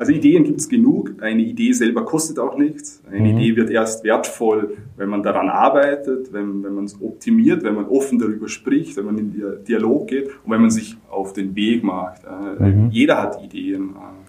also 0.00 0.12
Ideen 0.12 0.44
gibt 0.44 0.60
es 0.60 0.68
genug. 0.70 1.12
Eine 1.20 1.42
Idee 1.42 1.72
selber 1.72 2.06
kostet 2.06 2.38
auch 2.38 2.56
nichts. 2.56 3.02
Eine 3.06 3.20
mhm. 3.20 3.38
Idee 3.38 3.56
wird 3.56 3.68
erst 3.68 4.02
wertvoll, 4.02 4.78
wenn 4.96 5.10
man 5.10 5.22
daran 5.22 5.50
arbeitet, 5.50 6.32
wenn, 6.32 6.64
wenn 6.64 6.72
man 6.72 6.86
es 6.86 6.98
optimiert, 7.02 7.62
wenn 7.64 7.74
man 7.74 7.84
offen 7.84 8.18
darüber 8.18 8.48
spricht, 8.48 8.96
wenn 8.96 9.04
man 9.04 9.18
in 9.18 9.32
den 9.32 9.64
Dialog 9.68 10.08
geht 10.08 10.28
und 10.42 10.52
wenn 10.52 10.62
man 10.62 10.70
sich 10.70 10.96
auf 11.10 11.34
den 11.34 11.54
Weg 11.54 11.84
macht. 11.84 12.22
Äh, 12.24 12.70
mhm. 12.70 12.88
Jeder 12.90 13.22
hat 13.22 13.44
Ideen. 13.44 13.90
Äh, 13.90 14.20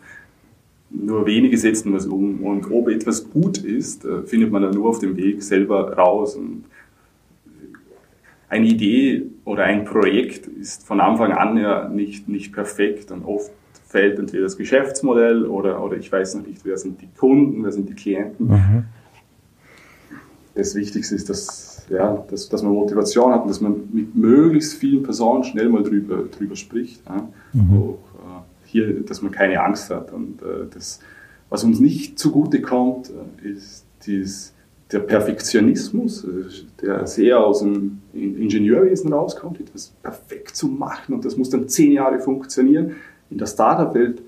nur 0.94 1.26
wenige 1.26 1.58
setzen 1.58 1.94
was 1.94 2.06
um. 2.06 2.44
Und 2.44 2.70
ob 2.70 2.90
etwas 2.90 3.30
gut 3.32 3.60
ist, 3.60 4.04
äh, 4.04 4.24
findet 4.24 4.52
man 4.52 4.64
dann 4.64 4.74
nur 4.74 4.90
auf 4.90 5.00
dem 5.00 5.16
Weg 5.16 5.42
selber 5.42 5.94
raus. 5.94 6.36
Und 6.36 6.66
eine 8.50 8.68
Idee 8.68 9.24
oder 9.46 9.64
ein 9.64 9.86
Projekt 9.86 10.48
ist 10.48 10.86
von 10.86 11.00
Anfang 11.00 11.32
an 11.32 11.56
ja 11.56 11.88
nicht, 11.88 12.28
nicht 12.28 12.52
perfekt 12.52 13.10
und 13.12 13.24
oft 13.24 13.54
fällt 13.92 14.18
entweder 14.18 14.44
das 14.44 14.58
Geschäftsmodell 14.58 15.46
oder, 15.46 15.84
oder 15.84 15.98
ich 15.98 16.10
weiß 16.10 16.36
noch 16.36 16.48
nicht, 16.48 16.64
wer 16.64 16.78
sind 16.78 17.02
die 17.02 17.10
Kunden, 17.18 17.64
wer 17.64 17.74
sind 17.74 17.90
die 17.90 17.94
Klienten. 17.94 18.48
Mhm. 18.48 18.84
Das 20.56 20.76
Wichtigste 20.76 21.16
ist, 21.16 21.30
dass, 21.30 21.86
ja, 21.90 22.24
dass, 22.30 22.48
dass 22.48 22.64
man 22.64 22.72
Motivation 22.72 23.34
hat 23.34 23.44
und 23.44 23.50
dass 23.50 23.60
man 23.60 23.90
mit 23.92 24.16
möglichst 24.16 24.76
vielen 24.76 25.04
Personen 25.04 25.44
schnell 25.44 25.68
mal 25.68 25.84
drüber, 25.84 26.24
drüber 26.24 26.56
spricht. 26.56 27.02
Ja. 27.06 27.28
Mhm. 27.52 27.78
Auch, 27.78 27.98
äh, 28.20 28.42
hier, 28.66 29.02
dass 29.02 29.22
man 29.22 29.32
keine 29.32 29.62
Angst 29.62 29.90
hat. 29.90 30.14
Und 30.14 30.42
äh, 30.42 30.68
das, 30.74 31.02
was 31.50 31.66
uns 31.66 31.82
nicht 31.82 32.18
zugute 32.18 32.62
kommt, 32.62 33.10
äh, 33.10 33.50
ist 33.50 33.86
dieses, 34.06 34.54
der 34.90 35.00
Perfektionismus, 35.00 36.26
der 36.82 37.08
sehr 37.08 37.40
aus 37.40 37.60
dem 37.60 38.02
Ingenieurwesen 38.14 39.12
rauskommt, 39.14 39.62
das 39.74 39.94
perfekt 40.02 40.56
zu 40.56 40.68
machen 40.68 41.16
und 41.16 41.24
das 41.24 41.38
muss 41.38 41.50
dann 41.50 41.68
zehn 41.70 41.94
Jahre 41.94 42.20
funktionieren. 42.20 42.96
In 43.32 43.38
der 43.38 43.48
Startup-Welt 43.48 44.22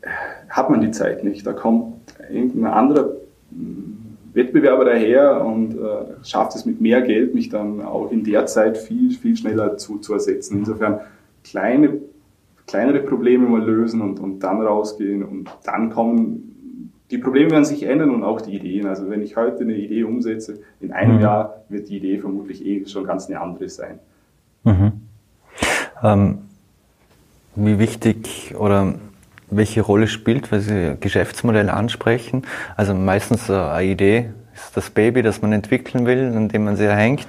äh, 0.00 0.08
hat 0.48 0.70
man 0.70 0.80
die 0.80 0.90
Zeit 0.90 1.24
nicht. 1.24 1.46
Da 1.46 1.52
kommt 1.52 1.94
irgendein 2.30 2.72
anderer 2.72 3.10
hm, 3.50 3.98
Wettbewerber 4.32 4.84
daher 4.84 5.44
und 5.44 5.74
äh, 5.74 6.24
schafft 6.24 6.54
es 6.54 6.64
mit 6.64 6.80
mehr 6.80 7.02
Geld, 7.02 7.34
mich 7.34 7.48
dann 7.48 7.82
auch 7.82 8.10
in 8.10 8.24
der 8.24 8.46
Zeit 8.46 8.78
viel, 8.78 9.10
viel 9.10 9.36
schneller 9.36 9.76
zu, 9.76 9.98
zu 9.98 10.14
ersetzen. 10.14 10.58
Insofern 10.58 11.00
kleine, 11.44 11.98
kleinere 12.66 13.00
Probleme 13.00 13.48
mal 13.48 13.62
lösen 13.62 14.00
und, 14.00 14.20
und 14.20 14.40
dann 14.40 14.62
rausgehen 14.62 15.24
und 15.24 15.50
dann 15.64 15.90
kommen 15.90 16.48
die 17.10 17.18
Probleme 17.18 17.50
werden 17.50 17.64
sich 17.64 17.84
ändern 17.84 18.10
und 18.10 18.22
auch 18.22 18.40
die 18.40 18.54
Ideen. 18.54 18.86
Also 18.86 19.08
wenn 19.08 19.22
ich 19.22 19.36
heute 19.36 19.62
eine 19.62 19.74
Idee 19.74 20.04
umsetze, 20.04 20.60
in 20.80 20.92
einem 20.92 21.16
mhm. 21.16 21.22
Jahr 21.22 21.64
wird 21.68 21.88
die 21.88 21.96
Idee 21.96 22.18
vermutlich 22.18 22.64
eh 22.64 22.84
schon 22.86 23.04
ganz 23.04 23.28
eine 23.28 23.40
andere 23.40 23.68
sein. 23.68 23.98
Mhm. 24.64 24.92
Ähm, 26.02 26.38
wie 27.58 27.78
wichtig 27.78 28.54
oder 28.56 28.94
welche 29.50 29.80
Rolle 29.80 30.06
spielt, 30.06 30.52
weil 30.52 30.60
Sie 30.60 30.96
Geschäftsmodelle 31.00 31.72
ansprechen? 31.72 32.42
Also 32.76 32.94
meistens 32.94 33.50
eine 33.50 33.84
Idee 33.84 34.30
ist 34.54 34.76
das 34.76 34.90
Baby, 34.90 35.22
das 35.22 35.40
man 35.42 35.52
entwickeln 35.52 36.06
will, 36.06 36.32
an 36.34 36.48
dem 36.48 36.64
man 36.64 36.76
sehr 36.76 36.94
hängt. 36.94 37.26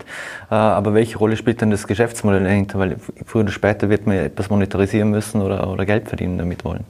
Äh, 0.50 0.56
aber 0.56 0.94
welche 0.94 1.18
Rolle 1.18 1.36
spielt 1.36 1.62
dann 1.62 1.72
das 1.72 1.88
Geschäftsmodell 1.88 2.44
dahinter? 2.44 2.80
Weil 2.80 2.98
früher 3.26 3.44
oder 3.44 3.52
später 3.52 3.90
wird 3.90 4.08
man 4.08 4.18
etwas 4.18 4.50
monetarisieren 4.50 5.12
müssen 5.12 5.42
oder, 5.42 5.72
oder 5.72 5.86
Geld 5.86 6.08
verdienen 6.08 6.38
damit 6.38 6.66
wollen. 6.66 6.84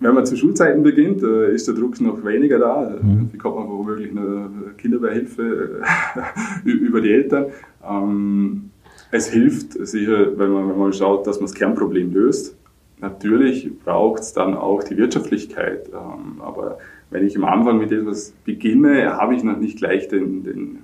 Wenn 0.00 0.14
man 0.14 0.26
zu 0.26 0.36
Schulzeiten 0.36 0.82
beginnt, 0.82 1.22
äh, 1.22 1.52
ist 1.54 1.66
der 1.66 1.74
Druck 1.74 2.00
noch 2.00 2.24
weniger 2.24 2.58
da. 2.58 2.96
Mhm. 3.00 3.30
Bekommt 3.30 3.56
man 3.56 3.68
womöglich 3.68 4.10
eine 4.10 4.50
Kinderbeihilfe 4.76 5.80
über 6.64 7.00
die 7.00 7.12
Eltern. 7.12 7.46
Ähm, 7.88 8.70
es 9.10 9.28
hilft 9.28 9.72
sicher, 9.86 10.38
wenn 10.38 10.50
man, 10.50 10.68
wenn 10.68 10.78
man 10.78 10.92
schaut, 10.92 11.26
dass 11.26 11.36
man 11.36 11.46
das 11.46 11.54
Kernproblem 11.54 12.12
löst. 12.12 12.56
Natürlich 13.00 13.70
braucht 13.84 14.22
es 14.22 14.32
dann 14.32 14.54
auch 14.54 14.82
die 14.82 14.96
Wirtschaftlichkeit. 14.96 15.88
Ähm, 15.88 16.40
aber 16.40 16.78
wenn 17.10 17.26
ich 17.26 17.36
am 17.36 17.44
Anfang 17.44 17.78
mit 17.78 17.92
etwas 17.92 18.32
beginne, 18.44 19.16
habe 19.16 19.34
ich 19.34 19.44
noch 19.44 19.58
nicht 19.58 19.78
gleich 19.78 20.08
den, 20.08 20.42
den 20.42 20.78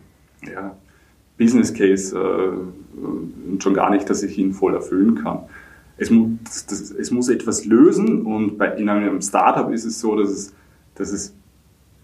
ja, 0.53 0.77
Business 1.39 1.73
Case 1.73 2.17
äh, 2.17 3.01
und 3.01 3.63
schon 3.63 3.75
gar 3.75 3.91
nicht, 3.91 4.09
dass 4.11 4.23
ich 4.23 4.37
ihn 4.39 4.53
voll 4.53 4.75
erfüllen 4.75 5.17
kann. 5.17 5.45
Es, 5.97 6.11
muss, 6.11 6.67
das, 6.67 6.91
es 6.91 7.11
muss 7.11 7.29
etwas 7.29 7.65
lösen 7.65 8.23
und 8.23 8.59
bei, 8.59 8.75
in 8.77 8.89
einem 8.89 9.21
Startup 9.23 9.73
ist 9.73 9.85
es 9.85 10.01
so, 10.01 10.17
dass 10.17 10.31
es, 10.31 10.55
dass 10.95 11.13
es 11.13 11.35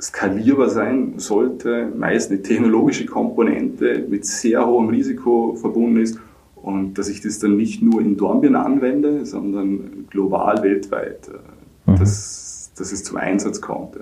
skalierbar 0.01 0.69
sein 0.69 1.15
sollte, 1.19 1.89
meist 1.97 2.31
eine 2.31 2.43
technologische 2.43 3.07
Komponente 3.07 4.05
mit 4.09 4.27
sehr 4.27 4.67
hohem 4.67 4.89
Risiko 4.91 5.55
verbunden 5.55 6.01
ist 6.01 6.19
und 6.55 6.95
dass 6.95 7.09
ich 7.09 7.21
das 7.21 7.39
dann 7.39 7.57
nicht 7.57 7.83
nur 7.83 8.01
in 8.01 8.17
Dornbirn 8.17 8.57
anwende, 8.57 9.25
sondern 9.25 10.07
global, 10.11 10.63
weltweit, 10.63 11.29
äh, 11.29 11.91
mhm. 11.91 11.97
dass, 11.97 12.73
dass 12.77 12.93
es 12.93 13.05
zum 13.05 13.17
Einsatz 13.17 13.61
kommt. 13.61 13.97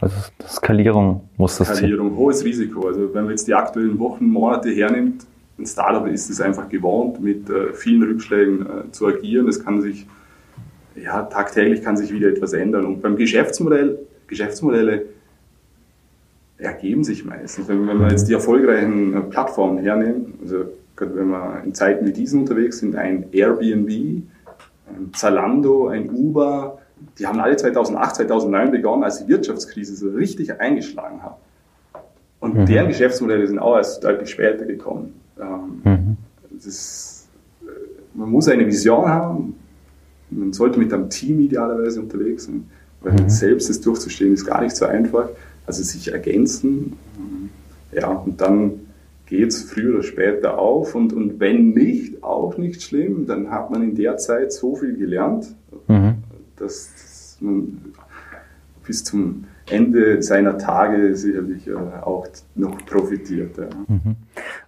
Also 0.00 0.16
Skalierung 0.46 1.28
muss 1.36 1.56
das 1.58 1.68
Skalierung, 1.68 2.16
hohes 2.16 2.44
Risiko. 2.44 2.88
Also 2.88 3.14
wenn 3.14 3.24
man 3.24 3.30
jetzt 3.30 3.46
die 3.46 3.54
aktuellen 3.54 3.98
Wochen, 3.98 4.26
Monate 4.26 4.70
hernimmt, 4.70 5.26
ein 5.58 5.66
Startup 5.66 6.06
ist 6.06 6.28
es 6.28 6.40
einfach 6.40 6.68
gewohnt, 6.68 7.20
mit 7.22 7.48
äh, 7.48 7.72
vielen 7.72 8.02
Rückschlägen 8.02 8.66
äh, 8.66 8.90
zu 8.92 9.06
agieren. 9.06 9.48
Es 9.48 9.64
kann 9.64 9.80
sich, 9.80 10.06
ja, 11.02 11.22
tagtäglich 11.22 11.82
kann 11.82 11.96
sich 11.96 12.12
wieder 12.12 12.28
etwas 12.28 12.52
ändern. 12.52 12.84
Und 12.84 13.00
beim 13.00 13.16
Geschäftsmodell 13.16 13.98
Geschäftsmodelle 14.26 15.06
ergeben 16.58 17.04
sich 17.04 17.24
meistens. 17.24 17.68
Wenn, 17.68 17.84
wir 17.84 18.08
jetzt 18.08 18.28
die 18.28 18.32
erfolgreichen 18.32 19.14
äh, 19.14 19.20
Plattformen 19.22 19.78
hernehmen, 19.78 20.34
also 20.42 20.66
wenn 20.98 21.28
wir 21.28 21.62
in 21.64 21.74
Zeiten 21.74 22.06
wie 22.06 22.12
diesen 22.12 22.40
unterwegs 22.40 22.78
sind, 22.78 22.96
ein 22.96 23.26
Airbnb, 23.32 23.88
ein 23.88 25.12
Zalando, 25.14 25.88
ein 25.88 26.08
Uber, 26.10 26.78
die 27.18 27.26
haben 27.26 27.38
alle 27.40 27.56
2008, 27.56 28.16
2009 28.16 28.70
begonnen, 28.70 29.04
als 29.04 29.22
die 29.22 29.28
Wirtschaftskrise 29.28 29.94
so 29.94 30.10
richtig 30.10 30.58
eingeschlagen 30.58 31.22
hat. 31.22 31.36
Und 32.40 32.56
mhm. 32.56 32.66
deren 32.66 32.88
Geschäftsmodelle 32.88 33.46
sind 33.46 33.58
auch 33.58 33.76
erst 33.76 34.02
deutlich 34.02 34.30
später 34.30 34.64
gekommen. 34.64 35.20
Ähm, 35.38 35.80
mhm. 35.84 36.16
ist, 36.56 37.28
äh, 37.62 37.66
man 38.14 38.30
muss 38.30 38.48
eine 38.48 38.66
Vision 38.66 39.06
haben, 39.06 39.54
man 40.30 40.52
sollte 40.52 40.78
mit 40.78 40.92
einem 40.92 41.10
Team 41.10 41.40
idealerweise 41.40 42.00
unterwegs 42.00 42.46
sein. 42.46 42.68
Weil 43.00 43.12
mhm. 43.12 43.28
selbst 43.28 43.68
das 43.68 43.80
durchzustehen 43.80 44.34
ist 44.34 44.44
gar 44.44 44.62
nicht 44.62 44.76
so 44.76 44.86
einfach. 44.86 45.28
Also 45.66 45.82
sich 45.82 46.12
ergänzen. 46.12 46.94
Ja, 47.92 48.08
und 48.08 48.40
dann 48.40 48.80
geht 49.26 49.48
es 49.48 49.62
früher 49.64 49.94
oder 49.94 50.02
später 50.02 50.58
auf. 50.58 50.94
Und, 50.94 51.12
und 51.12 51.40
wenn 51.40 51.70
nicht, 51.70 52.22
auch 52.22 52.56
nicht 52.56 52.82
schlimm, 52.82 53.26
dann 53.26 53.50
hat 53.50 53.70
man 53.70 53.82
in 53.82 53.94
der 53.94 54.16
Zeit 54.16 54.52
so 54.52 54.76
viel 54.76 54.96
gelernt, 54.96 55.54
mhm. 55.88 56.14
dass 56.56 57.36
man 57.40 57.92
bis 58.86 59.04
zum 59.04 59.44
Ende 59.68 60.22
seiner 60.22 60.58
Tage 60.58 61.16
sicherlich 61.16 61.66
äh, 61.66 61.74
auch 61.74 62.28
noch 62.54 62.78
profitiert. 62.86 63.58
Ja. 63.58 63.68
Mhm. 63.88 64.16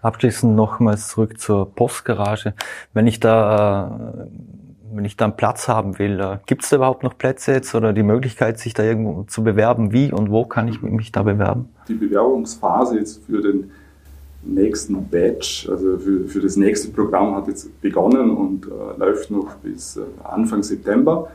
Abschließend 0.03 0.57
nochmals 0.57 1.09
zurück 1.09 1.39
zur 1.39 1.73
Postgarage. 1.73 2.55
Wenn 2.95 3.07
ich 3.07 3.21
da 3.21 4.17
äh, 4.19 4.58
wenn 4.93 5.05
ich 5.05 5.17
da 5.17 5.27
einen 5.27 5.37
Platz 5.37 5.69
haben 5.69 5.99
will, 5.99 6.41
gibt 6.47 6.65
es 6.65 6.71
da 6.71 6.77
überhaupt 6.77 7.03
noch 7.03 7.17
Plätze 7.17 7.53
jetzt 7.53 7.75
oder 7.75 7.93
die 7.93 8.03
Möglichkeit, 8.03 8.59
sich 8.59 8.75
da 8.75 8.83
irgendwo 8.83 9.25
zu 9.25 9.43
bewerben? 9.43 9.93
Wie 9.93 10.13
und 10.13 10.31
wo 10.31 10.45
kann 10.45 10.69
ich 10.69 10.83
mich 10.83 11.13
da 11.13 11.23
bewerben? 11.23 11.69
Die 11.89 11.95
Bewerbungsphase 11.95 12.99
jetzt 12.99 13.25
für 13.25 13.41
den 13.41 13.71
nächsten 14.43 15.05
Batch, 15.09 15.69
also 15.69 15.99
für, 15.99 16.29
für 16.29 16.41
das 16.41 16.57
nächste 16.57 16.91
Programm 16.91 17.35
hat 17.35 17.49
jetzt 17.49 17.81
begonnen 17.81 18.31
und 18.31 18.67
äh, 18.67 18.99
läuft 18.99 19.31
noch 19.31 19.55
bis 19.57 19.97
äh, 19.97 20.03
Anfang 20.25 20.63
September. 20.63 21.29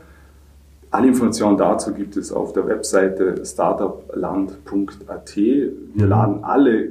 Alle 0.90 1.08
Informationen 1.08 1.56
dazu 1.56 1.92
gibt 1.92 2.16
es 2.16 2.32
auf 2.32 2.52
der 2.52 2.66
Webseite 2.68 3.44
startupland.at. 3.44 5.36
Wir 5.36 5.72
mhm. 5.94 6.04
laden 6.04 6.44
alle 6.44 6.88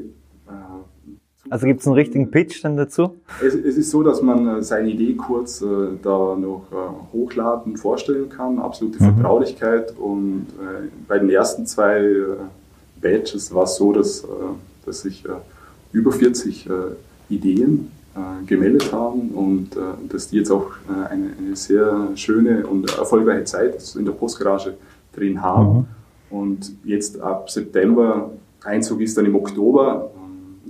also 1.54 1.68
gibt 1.68 1.82
es 1.82 1.88
einen 1.88 1.96
richtigen 1.96 2.32
Pitch 2.32 2.64
dann 2.64 2.78
dazu? 2.78 3.14
Es, 3.40 3.54
es, 3.54 3.78
ist 3.78 3.92
so, 3.92 4.02
dass 4.02 4.24
man 4.24 4.58
äh, 4.58 4.64
seine 4.64 4.90
Idee 4.90 5.14
kurz 5.14 5.62
äh, 5.62 5.66
da 6.02 6.36
noch 6.36 6.64
äh, 6.72 7.14
hochladen, 7.14 7.78
vorstellen 7.78 8.28
kann. 8.28 8.58
Absolute 8.58 9.04
mhm. 9.04 9.14
Vertraulichkeit. 9.14 9.94
Und 9.96 10.48
äh, 10.60 10.88
bei 11.08 11.20
den 11.20 11.30
ersten 11.30 11.68
zwei 11.68 12.00
äh, 12.00 12.26
Badges 13.00 13.54
war 13.54 13.66
es 13.66 13.76
so, 13.76 13.94
dass, 13.94 14.24
äh, 14.24 14.28
dass 14.88 15.02
sich 15.02 15.24
über 15.92 16.12
40 16.12 16.68
Ideen 17.30 17.92
gemeldet 18.48 18.92
haben 18.92 19.30
und 19.30 19.78
dass 20.10 20.30
die 20.30 20.38
jetzt 20.38 20.50
auch 20.50 20.72
eine, 20.88 21.34
eine, 21.38 21.56
sehr 21.56 22.08
schöne 22.16 22.66
und 22.66 22.90
erfolgreiche 22.98 23.44
Zeit 23.44 23.96
in 23.96 24.04
der 24.04 24.14
Postgarage 24.14 24.74
drin 25.16 25.40
haben. 25.40 25.88
Mhm. 26.32 26.36
Und 26.36 26.72
jetzt 26.84 27.22
ab 27.22 27.52
September, 27.52 28.32
Einzug 28.64 29.02
ist 29.02 29.16
dann 29.18 29.26
im 29.28 29.36
Oktober, 29.36 30.10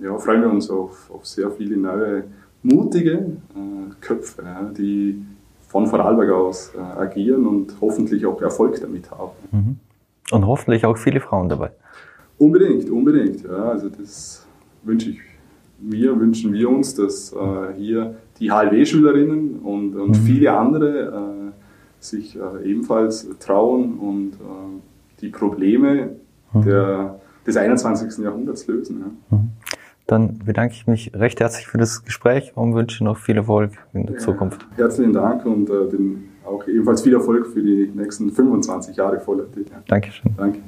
ja, 0.03 0.17
freuen 0.17 0.41
wir 0.41 0.49
uns 0.49 0.69
auf, 0.69 1.09
auf 1.11 1.25
sehr 1.25 1.49
viele 1.51 1.77
neue, 1.77 2.25
mutige 2.61 3.11
äh, 3.11 3.93
Köpfe, 4.01 4.43
ja, 4.43 4.63
die 4.63 5.23
von 5.67 5.87
Vorarlberg 5.87 6.29
aus 6.29 6.71
äh, 6.75 6.79
agieren 6.79 7.47
und 7.47 7.75
hoffentlich 7.81 8.25
auch 8.25 8.41
Erfolg 8.41 8.79
damit 8.79 9.09
haben. 9.09 9.31
Mhm. 9.51 9.77
Und 10.31 10.47
hoffentlich 10.47 10.85
auch 10.85 10.97
viele 10.97 11.19
Frauen 11.19 11.49
dabei. 11.49 11.71
Unbedingt, 12.37 12.89
unbedingt. 12.89 13.43
Ja, 13.43 13.69
also 13.69 13.89
das 13.89 14.45
wünsche 14.83 15.11
ich 15.11 15.19
mir, 15.79 16.19
wünschen 16.19 16.53
wir 16.53 16.69
uns, 16.69 16.95
dass 16.95 17.33
äh, 17.33 17.73
hier 17.77 18.15
die 18.39 18.51
HLW-Schülerinnen 18.51 19.59
und, 19.59 19.95
und 19.95 20.09
mhm. 20.09 20.25
viele 20.25 20.51
andere 20.57 21.51
äh, 21.51 21.51
sich 21.99 22.37
äh, 22.37 22.69
ebenfalls 22.69 23.27
trauen 23.39 23.97
und 23.97 24.33
äh, 24.33 25.21
die 25.21 25.29
Probleme 25.29 26.17
mhm. 26.53 26.61
der, 26.63 27.19
des 27.45 27.57
21. 27.57 28.23
Jahrhunderts 28.23 28.67
lösen. 28.67 28.99
Ja. 28.99 29.37
Mhm. 29.37 29.49
Dann 30.07 30.39
bedanke 30.39 30.73
ich 30.73 30.87
mich 30.87 31.11
recht 31.13 31.39
herzlich 31.39 31.67
für 31.67 31.77
das 31.77 32.03
Gespräch 32.03 32.51
und 32.55 32.75
wünsche 32.75 33.03
noch 33.03 33.17
viel 33.17 33.37
Erfolg 33.37 33.71
in 33.93 34.05
der 34.05 34.15
ja, 34.15 34.19
Zukunft. 34.21 34.65
Herzlichen 34.75 35.13
Dank 35.13 35.45
und 35.45 35.69
äh, 35.69 35.89
den, 35.89 36.29
auch 36.45 36.67
ebenfalls 36.67 37.01
viel 37.01 37.13
Erfolg 37.13 37.47
für 37.47 37.61
die 37.61 37.91
nächsten 37.93 38.29
25 38.29 38.97
Jahre 38.97 39.19
Vollert. 39.19 39.55
Ja. 39.55 39.81
Dankeschön. 39.87 40.33
Danke. 40.37 40.59